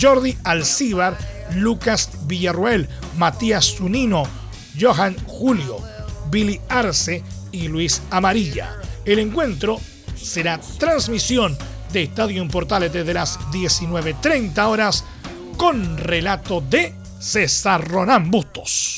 Jordi 0.00 0.36
Alcíbar, 0.44 1.16
Lucas 1.54 2.10
Villarruel, 2.26 2.88
Matías 3.16 3.76
Zunino, 3.76 4.24
Johan 4.80 5.16
Julio, 5.26 5.78
Billy 6.32 6.58
Arce 6.70 7.22
y 7.52 7.68
Luis 7.68 8.02
Amarilla. 8.10 8.80
El 9.04 9.18
encuentro 9.18 9.78
será 10.16 10.58
transmisión 10.78 11.56
de 11.92 12.04
Estadio 12.04 12.48
Portales 12.48 12.90
desde 12.90 13.12
las 13.12 13.38
19.30 13.50 14.66
horas 14.66 15.04
con 15.58 15.98
relato 15.98 16.62
de 16.62 16.94
César 17.20 17.86
Ronán 17.86 18.30
Bustos. 18.30 18.96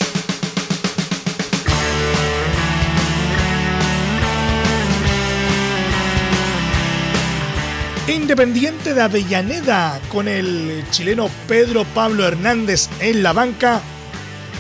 Independiente 8.07 8.94
de 8.94 9.03
Avellaneda 9.03 10.01
con 10.12 10.29
el 10.29 10.85
chileno 10.90 11.29
Pedro 11.49 11.85
Pablo 11.94 12.27
Hernández 12.27 12.88
en 13.01 13.23
la 13.23 13.33
banca 13.33 13.83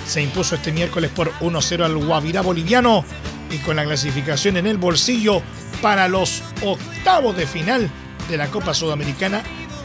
se 0.06 0.22
impuso 0.22 0.54
este 0.54 0.72
miércoles 0.72 1.10
por 1.10 1.32
1-0 1.40 1.84
al 1.84 1.96
Guavirá 1.96 2.42
boliviano 2.42 3.04
y 3.50 3.58
con 3.58 3.76
la 3.76 3.84
clasificación 3.84 4.56
en 4.56 4.66
el 4.66 4.78
bolsillo 4.78 5.42
para 5.80 6.08
los 6.08 6.42
octavos 6.62 7.36
de 7.36 7.46
final 7.46 7.90
de 8.28 8.36
la 8.36 8.48
Copa 8.48 8.74
Sudamericana 8.74 9.42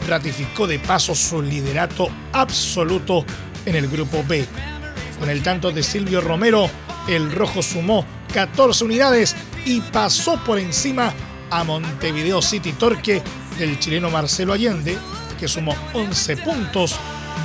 ratificó 0.08 0.66
de 0.66 0.78
paso 0.78 1.14
su 1.14 1.42
liderato 1.42 2.08
absoluto 2.32 3.24
en 3.66 3.76
el 3.76 3.88
grupo 3.88 4.24
B. 4.26 4.46
Con 5.18 5.28
el 5.28 5.42
tanto 5.42 5.70
de 5.70 5.82
Silvio 5.82 6.20
Romero, 6.20 6.70
el 7.08 7.30
rojo 7.32 7.62
sumó 7.62 8.06
14 8.32 8.84
unidades 8.84 9.36
y 9.66 9.80
pasó 9.80 10.42
por 10.44 10.58
encima 10.58 11.12
a 11.50 11.64
Montevideo 11.64 12.40
City 12.40 12.72
Torque 12.72 13.22
del 13.58 13.78
chileno 13.78 14.10
Marcelo 14.10 14.52
Allende, 14.52 14.96
que 15.38 15.48
sumó 15.48 15.76
11 15.92 16.36
puntos. 16.38 16.96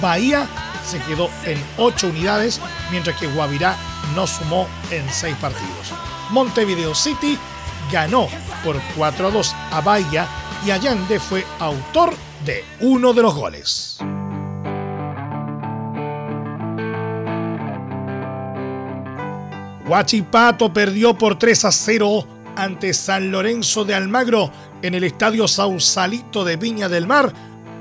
Bahía 0.01 0.47
se 0.85 0.99
quedó 0.99 1.29
en 1.45 1.61
8 1.77 2.07
unidades, 2.07 2.61
mientras 2.91 3.19
que 3.19 3.27
Guavirá 3.27 3.75
no 4.15 4.27
sumó 4.27 4.67
en 4.91 5.03
6 5.09 5.35
partidos. 5.37 5.93
Montevideo 6.29 6.95
City 6.95 7.37
ganó 7.91 8.27
por 8.63 8.79
4 8.95 9.27
a 9.27 9.31
2 9.31 9.55
a 9.71 9.81
Bahía 9.81 10.27
y 10.65 10.71
Allende 10.71 11.19
fue 11.19 11.45
autor 11.59 12.13
de 12.45 12.63
uno 12.81 13.13
de 13.13 13.21
los 13.21 13.35
goles. 13.35 13.97
Huachipato 19.87 20.73
perdió 20.73 21.15
por 21.15 21.37
3 21.37 21.65
a 21.65 21.71
0 21.71 22.27
ante 22.55 22.93
San 22.93 23.31
Lorenzo 23.31 23.85
de 23.85 23.93
Almagro 23.93 24.51
en 24.81 24.95
el 24.95 25.03
Estadio 25.03 25.47
Sausalito 25.47 26.43
de 26.43 26.57
Viña 26.57 26.89
del 26.89 27.05
Mar 27.05 27.31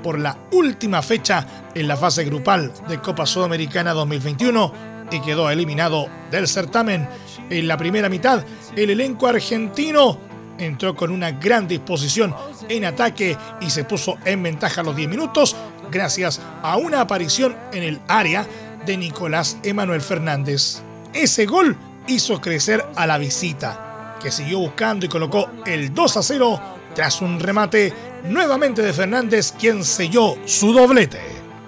por 0.05 0.19
la 0.19 0.37
última 0.51 1.01
fecha 1.01 1.47
en 1.73 1.87
la 1.87 1.97
fase 1.97 2.23
grupal 2.25 2.71
de 2.87 3.01
Copa 3.01 3.25
Sudamericana 3.25 3.91
2021 3.93 4.71
y 5.11 5.19
quedó 5.19 5.49
eliminado 5.49 6.07
del 6.29 6.47
certamen. 6.47 7.09
En 7.49 7.67
la 7.67 7.75
primera 7.75 8.07
mitad, 8.07 8.45
el 8.75 8.91
elenco 8.91 9.25
argentino 9.25 10.19
entró 10.59 10.95
con 10.95 11.09
una 11.09 11.31
gran 11.31 11.67
disposición 11.67 12.35
en 12.69 12.85
ataque 12.85 13.35
y 13.61 13.71
se 13.71 13.83
puso 13.83 14.19
en 14.25 14.43
ventaja 14.43 14.81
a 14.81 14.83
los 14.83 14.95
10 14.95 15.09
minutos 15.09 15.55
gracias 15.89 16.39
a 16.61 16.77
una 16.77 17.01
aparición 17.01 17.57
en 17.73 17.81
el 17.81 17.99
área 18.07 18.45
de 18.85 18.97
Nicolás 18.97 19.57
Emanuel 19.63 20.01
Fernández. 20.01 20.83
Ese 21.13 21.47
gol 21.47 21.75
hizo 22.05 22.39
crecer 22.39 22.85
a 22.95 23.07
la 23.07 23.17
visita 23.17 24.17
que 24.21 24.29
siguió 24.29 24.59
buscando 24.59 25.07
y 25.07 25.09
colocó 25.09 25.49
el 25.65 25.95
2 25.95 26.17
a 26.17 26.21
0 26.21 26.61
tras 26.93 27.21
un 27.21 27.39
remate 27.39 27.91
nuevamente 28.27 28.81
de 28.81 28.93
Fernández, 28.93 29.53
quien 29.57 29.83
selló 29.83 30.37
su 30.45 30.73
doblete. 30.73 31.21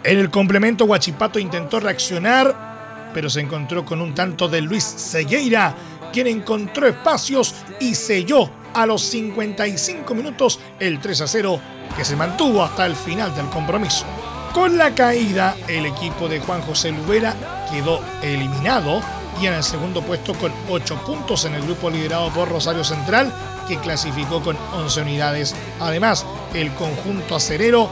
En 0.03 0.19
el 0.19 0.29
complemento, 0.29 0.85
Guachipato 0.85 1.39
intentó 1.39 1.79
reaccionar, 1.79 3.11
pero 3.13 3.29
se 3.29 3.41
encontró 3.41 3.83
con 3.85 4.01
un 4.01 4.13
tanto 4.13 4.47
de 4.47 4.61
Luis 4.61 4.83
Segueira, 4.83 5.75
quien 6.11 6.27
encontró 6.27 6.87
espacios 6.87 7.55
y 7.79 7.95
selló 7.95 8.49
a 8.73 8.85
los 8.85 9.01
55 9.03 10.13
minutos 10.13 10.59
el 10.79 10.99
3 10.99 11.21
a 11.21 11.27
0 11.27 11.59
que 11.95 12.05
se 12.05 12.15
mantuvo 12.15 12.63
hasta 12.63 12.85
el 12.85 12.95
final 12.95 13.35
del 13.35 13.47
compromiso. 13.47 14.05
Con 14.53 14.77
la 14.77 14.95
caída, 14.95 15.55
el 15.67 15.85
equipo 15.85 16.27
de 16.27 16.39
Juan 16.39 16.61
José 16.61 16.91
Lubera 16.91 17.35
quedó 17.71 18.01
eliminado 18.21 19.01
y 19.41 19.47
en 19.47 19.53
el 19.53 19.63
segundo 19.63 20.01
puesto 20.01 20.33
con 20.33 20.51
8 20.69 21.03
puntos 21.05 21.45
en 21.45 21.55
el 21.55 21.63
grupo 21.63 21.89
liderado 21.89 22.31
por 22.31 22.49
Rosario 22.49 22.83
Central, 22.83 23.31
que 23.67 23.77
clasificó 23.77 24.41
con 24.41 24.57
11 24.73 25.01
unidades. 25.01 25.55
Además, 25.79 26.25
el 26.53 26.73
conjunto 26.73 27.35
acerero 27.35 27.89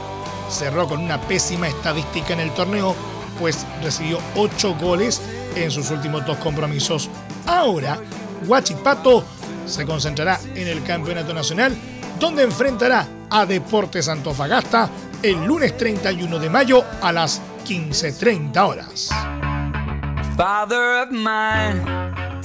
cerró 0.50 0.86
con 0.88 1.00
una 1.00 1.20
pésima 1.20 1.68
estadística 1.68 2.32
en 2.32 2.40
el 2.40 2.52
torneo, 2.52 2.94
pues 3.38 3.66
recibió 3.82 4.18
8 4.36 4.76
goles 4.80 5.20
en 5.54 5.70
sus 5.70 5.90
últimos 5.90 6.24
dos 6.26 6.38
compromisos. 6.38 7.08
Ahora, 7.46 7.98
Huachipato 8.46 9.24
se 9.66 9.86
concentrará 9.86 10.40
en 10.54 10.68
el 10.68 10.82
Campeonato 10.82 11.34
Nacional, 11.34 11.76
donde 12.18 12.42
enfrentará 12.42 13.06
a 13.30 13.44
Deportes 13.46 14.08
Antofagasta 14.08 14.88
el 15.22 15.44
lunes 15.44 15.76
31 15.76 16.38
de 16.38 16.50
mayo 16.50 16.84
a 17.02 17.12
las 17.12 17.40
15.30 17.66 18.68
horas. 18.68 19.45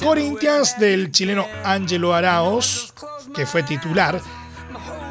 Corinthians 0.02 0.80
del 0.80 1.12
chileno 1.12 1.46
Ángelo 1.66 2.14
Araos, 2.14 2.94
que 3.36 3.46
fue 3.46 3.64
titular, 3.64 4.22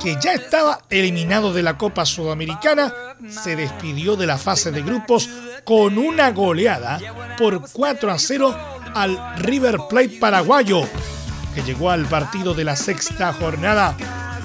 que 0.02 0.16
ya 0.18 0.32
estaba 0.32 0.80
eliminado 0.88 1.52
de 1.52 1.62
la 1.62 1.76
Copa 1.76 2.06
Sudamericana, 2.06 2.90
se 3.28 3.54
despidió 3.54 4.16
de 4.16 4.26
la 4.26 4.38
fase 4.38 4.70
de 4.70 4.80
grupos 4.80 5.28
con 5.64 5.98
una 5.98 6.30
goleada 6.30 6.98
por 7.36 7.70
4 7.70 8.10
a 8.10 8.18
0 8.18 8.56
al 8.94 9.36
River 9.36 9.76
Plate 9.90 10.16
paraguayo, 10.18 10.80
que 11.54 11.62
llegó 11.62 11.90
al 11.90 12.06
partido 12.06 12.54
de 12.54 12.64
la 12.64 12.76
sexta 12.76 13.34
jornada 13.34 13.94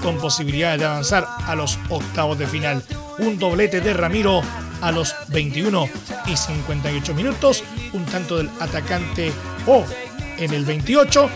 con 0.02 0.18
posibilidades 0.18 0.80
de 0.80 0.86
avanzar 0.86 1.26
a 1.46 1.54
los 1.54 1.78
octavos 1.88 2.38
de 2.38 2.46
final. 2.46 2.84
Un 3.18 3.38
doblete 3.38 3.80
de 3.80 3.94
Ramiro 3.94 4.42
a 4.86 4.92
los 4.92 5.16
21 5.28 5.88
y 6.26 6.36
58 6.36 7.12
minutos, 7.12 7.64
un 7.92 8.04
tanto 8.04 8.36
del 8.36 8.48
atacante 8.60 9.32
O 9.66 9.84
en 10.38 10.54
el 10.54 10.64
28 10.64 11.28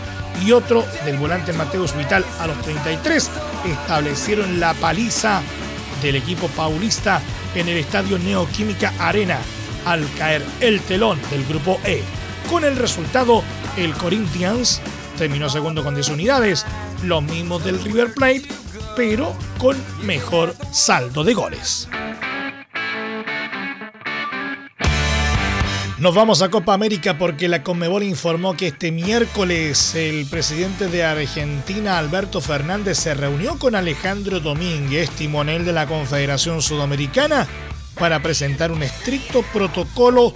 y 0.45 0.53
otro 0.53 0.85
del 1.03 1.17
volante 1.17 1.51
Mateus 1.51 1.95
Vital 1.95 2.23
a 2.39 2.47
los 2.47 2.59
33 2.61 3.29
establecieron 3.65 4.59
la 4.59 4.73
paliza 4.75 5.41
del 6.01 6.15
equipo 6.15 6.47
paulista 6.47 7.21
en 7.53 7.67
el 7.67 7.77
estadio 7.77 8.17
Neoquímica 8.17 8.93
Arena 8.97 9.37
al 9.85 10.07
caer 10.17 10.45
el 10.61 10.79
telón 10.81 11.19
del 11.29 11.45
grupo 11.45 11.77
E. 11.83 12.03
Con 12.49 12.63
el 12.63 12.77
resultado, 12.77 13.43
el 13.75 13.93
Corinthians 13.93 14.81
terminó 15.17 15.49
segundo 15.49 15.83
con 15.83 15.93
10 15.93 16.09
unidades, 16.09 16.65
los 17.03 17.21
mismos 17.21 17.65
del 17.65 17.83
River 17.83 18.13
Plate, 18.13 18.47
pero 18.95 19.35
con 19.57 19.75
mejor 20.03 20.55
saldo 20.71 21.23
de 21.23 21.33
goles. 21.33 21.89
Nos 26.01 26.15
vamos 26.15 26.41
a 26.41 26.49
Copa 26.49 26.73
América 26.73 27.19
porque 27.19 27.47
la 27.47 27.61
Conmebol 27.61 28.01
informó 28.01 28.57
que 28.57 28.69
este 28.69 28.91
miércoles 28.91 29.93
el 29.93 30.25
presidente 30.25 30.87
de 30.87 31.03
Argentina, 31.03 31.99
Alberto 31.99 32.41
Fernández, 32.41 32.97
se 32.97 33.13
reunió 33.13 33.59
con 33.59 33.75
Alejandro 33.75 34.39
Domínguez, 34.39 35.11
timonel 35.11 35.63
de 35.63 35.73
la 35.73 35.85
Confederación 35.85 36.63
Sudamericana, 36.63 37.47
para 37.99 38.19
presentar 38.23 38.71
un 38.71 38.81
estricto 38.81 39.43
protocolo 39.53 40.33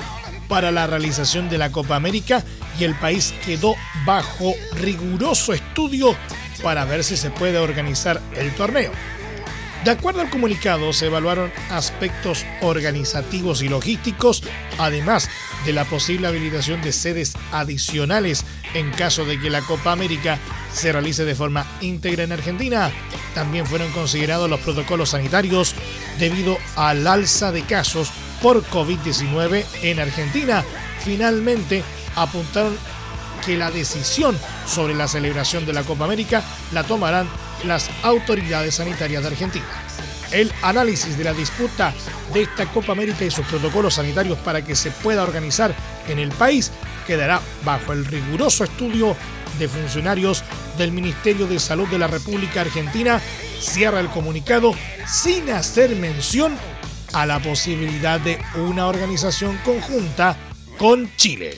para 0.47 0.71
la 0.71 0.85
realización 0.85 1.49
de 1.49 1.57
la 1.57 1.71
Copa 1.71 1.95
América 1.95 2.43
y 2.79 2.83
el 2.83 2.93
país 2.93 3.33
quedó 3.43 3.73
bajo 4.05 4.53
riguroso 4.75 5.51
estudio 5.51 6.15
para 6.61 6.85
ver 6.85 7.03
si 7.03 7.17
se 7.17 7.31
puede 7.31 7.57
organizar 7.57 8.21
el 8.35 8.53
torneo. 8.53 8.91
De 9.85 9.91
acuerdo 9.91 10.21
al 10.21 10.31
comunicado, 10.31 10.93
se 10.93 11.05
evaluaron 11.05 11.51
aspectos 11.69 12.43
organizativos 12.61 13.61
y 13.61 13.69
logísticos, 13.69 14.41
además 14.79 15.29
de 15.65 15.73
la 15.73 15.85
posible 15.85 16.27
habilitación 16.27 16.81
de 16.81 16.91
sedes 16.91 17.33
adicionales 17.51 18.45
en 18.73 18.91
caso 18.91 19.25
de 19.25 19.39
que 19.39 19.49
la 19.49 19.61
Copa 19.61 19.91
América 19.91 20.39
se 20.73 20.91
realice 20.91 21.25
de 21.25 21.35
forma 21.35 21.65
íntegra 21.81 22.23
en 22.23 22.31
Argentina. 22.31 22.91
También 23.33 23.65
fueron 23.65 23.91
considerados 23.91 24.49
los 24.49 24.59
protocolos 24.59 25.09
sanitarios 25.09 25.75
debido 26.19 26.57
al 26.75 27.07
alza 27.07 27.51
de 27.51 27.63
casos 27.63 28.11
por 28.41 28.63
COVID-19 28.65 29.65
en 29.81 29.99
Argentina. 29.99 30.63
Finalmente, 31.03 31.83
apuntaron 32.15 32.77
que 33.45 33.57
la 33.57 33.71
decisión 33.71 34.37
sobre 34.67 34.95
la 34.95 35.07
celebración 35.07 35.65
de 35.65 35.73
la 35.73 35.83
Copa 35.83 36.05
América 36.05 36.43
la 36.71 36.83
tomarán 36.83 37.27
las 37.63 37.89
autoridades 38.03 38.75
sanitarias 38.75 39.21
de 39.23 39.29
Argentina. 39.29 39.84
El 40.35 40.51
análisis 40.63 41.17
de 41.17 41.23
la 41.23 41.31
disputa 41.31 41.93
de 42.33 42.41
esta 42.41 42.65
Copa 42.65 42.91
América 42.91 43.23
y 43.23 43.31
sus 43.31 43.45
protocolos 43.45 43.93
sanitarios 43.93 44.37
para 44.39 44.65
que 44.65 44.75
se 44.75 44.91
pueda 44.91 45.23
organizar 45.23 45.73
en 46.09 46.19
el 46.19 46.27
país 46.27 46.73
quedará 47.07 47.39
bajo 47.63 47.93
el 47.93 48.03
riguroso 48.03 48.65
estudio 48.65 49.15
de 49.57 49.69
funcionarios 49.69 50.43
del 50.77 50.91
Ministerio 50.91 51.47
de 51.47 51.57
Salud 51.57 51.87
de 51.87 51.99
la 51.99 52.07
República 52.07 52.59
Argentina. 52.59 53.21
Cierra 53.61 54.01
el 54.01 54.09
comunicado 54.09 54.73
sin 55.07 55.49
hacer 55.51 55.95
mención 55.95 56.57
a 57.13 57.25
la 57.25 57.39
posibilidad 57.39 58.19
de 58.19 58.37
una 58.55 58.87
organización 58.87 59.57
conjunta 59.63 60.35
con 60.77 61.15
Chile. 61.15 61.55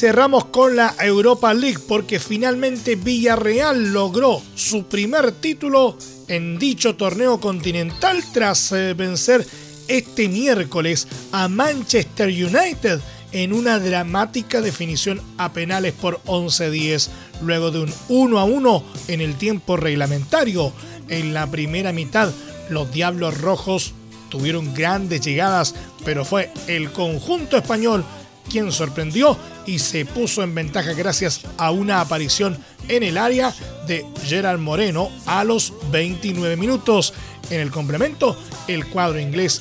Cerramos 0.00 0.46
con 0.46 0.76
la 0.76 0.94
Europa 0.98 1.52
League 1.52 1.78
porque 1.86 2.18
finalmente 2.18 2.96
Villarreal 2.96 3.92
logró 3.92 4.40
su 4.54 4.84
primer 4.84 5.30
título 5.30 5.94
en 6.26 6.58
dicho 6.58 6.96
torneo 6.96 7.38
continental 7.38 8.24
tras 8.32 8.72
eh, 8.72 8.94
vencer 8.94 9.46
este 9.88 10.30
miércoles 10.30 11.06
a 11.32 11.48
Manchester 11.48 12.28
United 12.28 12.98
en 13.32 13.52
una 13.52 13.78
dramática 13.78 14.62
definición 14.62 15.20
a 15.36 15.52
penales 15.52 15.92
por 15.92 16.22
11-10, 16.22 17.10
luego 17.42 17.70
de 17.70 17.80
un 17.80 17.92
1 18.08 18.42
1 18.42 18.84
en 19.08 19.20
el 19.20 19.34
tiempo 19.34 19.76
reglamentario. 19.76 20.72
En 21.08 21.34
la 21.34 21.46
primera 21.46 21.92
mitad, 21.92 22.32
los 22.70 22.90
Diablos 22.90 23.38
Rojos 23.38 23.92
tuvieron 24.30 24.72
grandes 24.72 25.20
llegadas, 25.20 25.74
pero 26.06 26.24
fue 26.24 26.50
el 26.68 26.90
conjunto 26.90 27.58
español 27.58 28.02
quien 28.50 28.70
sorprendió 28.72 29.38
y 29.64 29.78
se 29.78 30.04
puso 30.04 30.42
en 30.42 30.54
ventaja 30.54 30.92
gracias 30.92 31.40
a 31.56 31.70
una 31.70 32.00
aparición 32.00 32.58
en 32.88 33.02
el 33.02 33.16
área 33.16 33.54
de 33.86 34.04
Gerard 34.24 34.58
Moreno 34.58 35.10
a 35.24 35.44
los 35.44 35.72
29 35.90 36.56
minutos. 36.56 37.14
En 37.48 37.60
el 37.60 37.70
complemento, 37.70 38.36
el 38.68 38.86
cuadro 38.86 39.18
inglés 39.18 39.60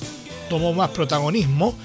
tomó 0.50 0.74
más 0.74 0.90
protagonismo 0.90 1.76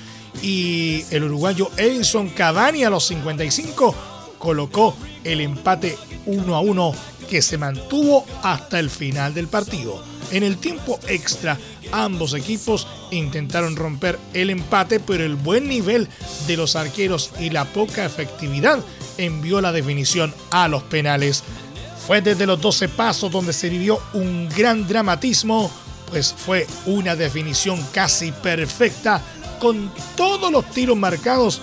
y 0.42 1.04
el 1.10 1.24
uruguayo 1.24 1.70
Edison 1.76 2.30
Cavani 2.30 2.84
a 2.84 2.90
los 2.90 3.06
55 3.06 3.94
colocó 4.38 4.96
el 5.22 5.40
empate 5.40 5.96
1 6.26 6.54
a 6.54 6.60
1 6.60 6.94
que 7.28 7.42
se 7.42 7.58
mantuvo 7.58 8.24
hasta 8.42 8.78
el 8.78 8.90
final 8.90 9.34
del 9.34 9.48
partido. 9.48 10.02
En 10.32 10.42
el 10.42 10.58
tiempo 10.58 10.98
extra, 11.08 11.58
ambos 11.92 12.34
equipos 12.34 12.86
intentaron 13.16 13.76
romper 13.76 14.18
el 14.32 14.50
empate, 14.50 15.00
pero 15.00 15.24
el 15.24 15.36
buen 15.36 15.68
nivel 15.68 16.08
de 16.46 16.56
los 16.56 16.76
arqueros 16.76 17.30
y 17.40 17.50
la 17.50 17.64
poca 17.64 18.04
efectividad 18.04 18.80
envió 19.18 19.60
la 19.60 19.72
definición 19.72 20.34
a 20.50 20.68
los 20.68 20.82
penales. 20.84 21.42
Fue 22.06 22.20
desde 22.20 22.46
los 22.46 22.60
12 22.60 22.88
pasos 22.90 23.30
donde 23.30 23.52
se 23.52 23.68
vivió 23.68 24.00
un 24.12 24.48
gran 24.48 24.86
dramatismo, 24.86 25.70
pues 26.10 26.34
fue 26.36 26.66
una 26.86 27.16
definición 27.16 27.84
casi 27.92 28.30
perfecta 28.30 29.22
con 29.58 29.90
todos 30.16 30.52
los 30.52 30.68
tiros 30.70 30.96
marcados 30.96 31.60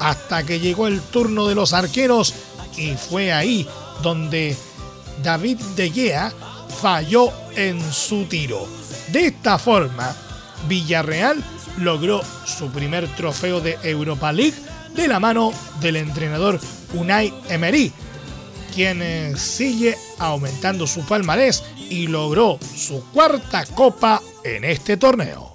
hasta 0.00 0.44
que 0.44 0.58
llegó 0.58 0.86
el 0.88 1.00
turno 1.00 1.46
de 1.46 1.54
los 1.54 1.72
arqueros 1.72 2.34
y 2.76 2.94
fue 2.94 3.32
ahí 3.32 3.66
donde 4.02 4.56
David 5.22 5.58
De 5.76 5.90
Gea 5.90 6.32
falló 6.80 7.32
en 7.54 7.80
su 7.92 8.24
tiro. 8.24 8.66
De 9.12 9.26
esta 9.26 9.58
forma, 9.58 10.14
Villarreal 10.68 11.42
logró 11.78 12.22
su 12.44 12.70
primer 12.70 13.08
trofeo 13.16 13.60
de 13.60 13.78
Europa 13.82 14.32
League 14.32 14.54
de 14.94 15.08
la 15.08 15.20
mano 15.20 15.52
del 15.80 15.96
entrenador 15.96 16.60
Unai 16.94 17.32
Emery, 17.48 17.92
quien 18.74 19.00
eh, 19.02 19.34
sigue 19.36 19.96
aumentando 20.18 20.86
su 20.86 21.00
palmarés 21.04 21.64
y 21.90 22.06
logró 22.06 22.58
su 22.74 23.04
cuarta 23.12 23.64
copa 23.66 24.22
en 24.44 24.64
este 24.64 24.96
torneo. 24.96 25.54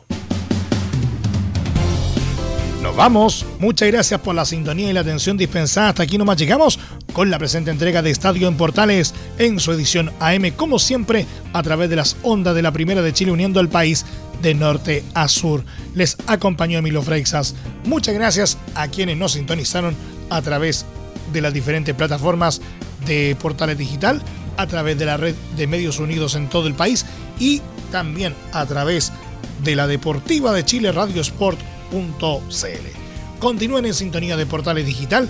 Nos 2.82 2.96
vamos. 2.96 3.46
Muchas 3.60 3.90
gracias 3.90 4.22
por 4.22 4.34
la 4.36 4.46
sintonía 4.46 4.90
y 4.90 4.94
la 4.94 5.02
atención 5.02 5.38
dispensada. 5.38 5.90
Hasta 5.90 6.04
aquí 6.04 6.18
nomás 6.18 6.38
llegamos 6.38 6.80
con 7.14 7.30
la 7.30 7.40
presente 7.40 7.72
entrega 7.72 8.02
de 8.02 8.12
Estadio 8.12 8.48
en 8.48 8.58
Portales 8.58 9.14
en 9.38 9.60
su 9.60 9.72
edición 9.72 10.12
AM, 10.20 10.52
como 10.56 10.80
siempre, 10.80 11.26
a 11.54 11.64
través 11.64 11.90
de 11.90 11.96
las 11.96 12.18
ondas 12.24 12.56
de 12.56 12.62
la 12.62 12.72
Primera 12.72 13.02
de 13.02 13.14
Chile 13.14 13.32
uniendo 13.32 13.60
al 13.60 13.70
país 13.70 14.06
de 14.42 14.54
norte 14.54 15.04
a 15.14 15.28
sur. 15.28 15.64
Les 15.96 16.18
acompañó 16.28 16.80
Emilio 16.80 17.02
Freixas. 17.02 17.56
Muchas 17.86 18.16
gracias 18.16 18.58
a 18.76 18.88
quienes 18.88 19.18
nos 19.18 19.34
sintonizaron 19.34 19.96
a 20.30 20.42
través 20.42 20.86
de 21.34 21.42
las 21.42 21.54
diferentes 21.54 21.96
plataformas 21.96 22.62
de 23.06 23.36
Portales 23.42 23.78
Digital, 23.78 24.22
a 24.58 24.68
través 24.68 24.98
de 24.98 25.06
la 25.06 25.18
red 25.18 25.36
de 25.56 25.68
medios 25.68 26.00
unidos 26.00 26.36
en 26.36 26.50
todo 26.50 26.68
el 26.68 26.74
país 26.74 27.06
y 27.40 27.62
también 27.92 28.36
a 28.54 28.66
través 28.66 29.12
de 29.64 29.76
la 29.76 29.88
Deportiva 29.88 30.54
de 30.54 30.66
Chile 30.66 30.92
Radio 30.92 31.22
Sport 31.22 31.60
Continúen 33.40 33.86
en 33.86 33.94
sintonía 33.94 34.38
de 34.38 34.46
Portales 34.46 34.86
Digital 34.86 35.30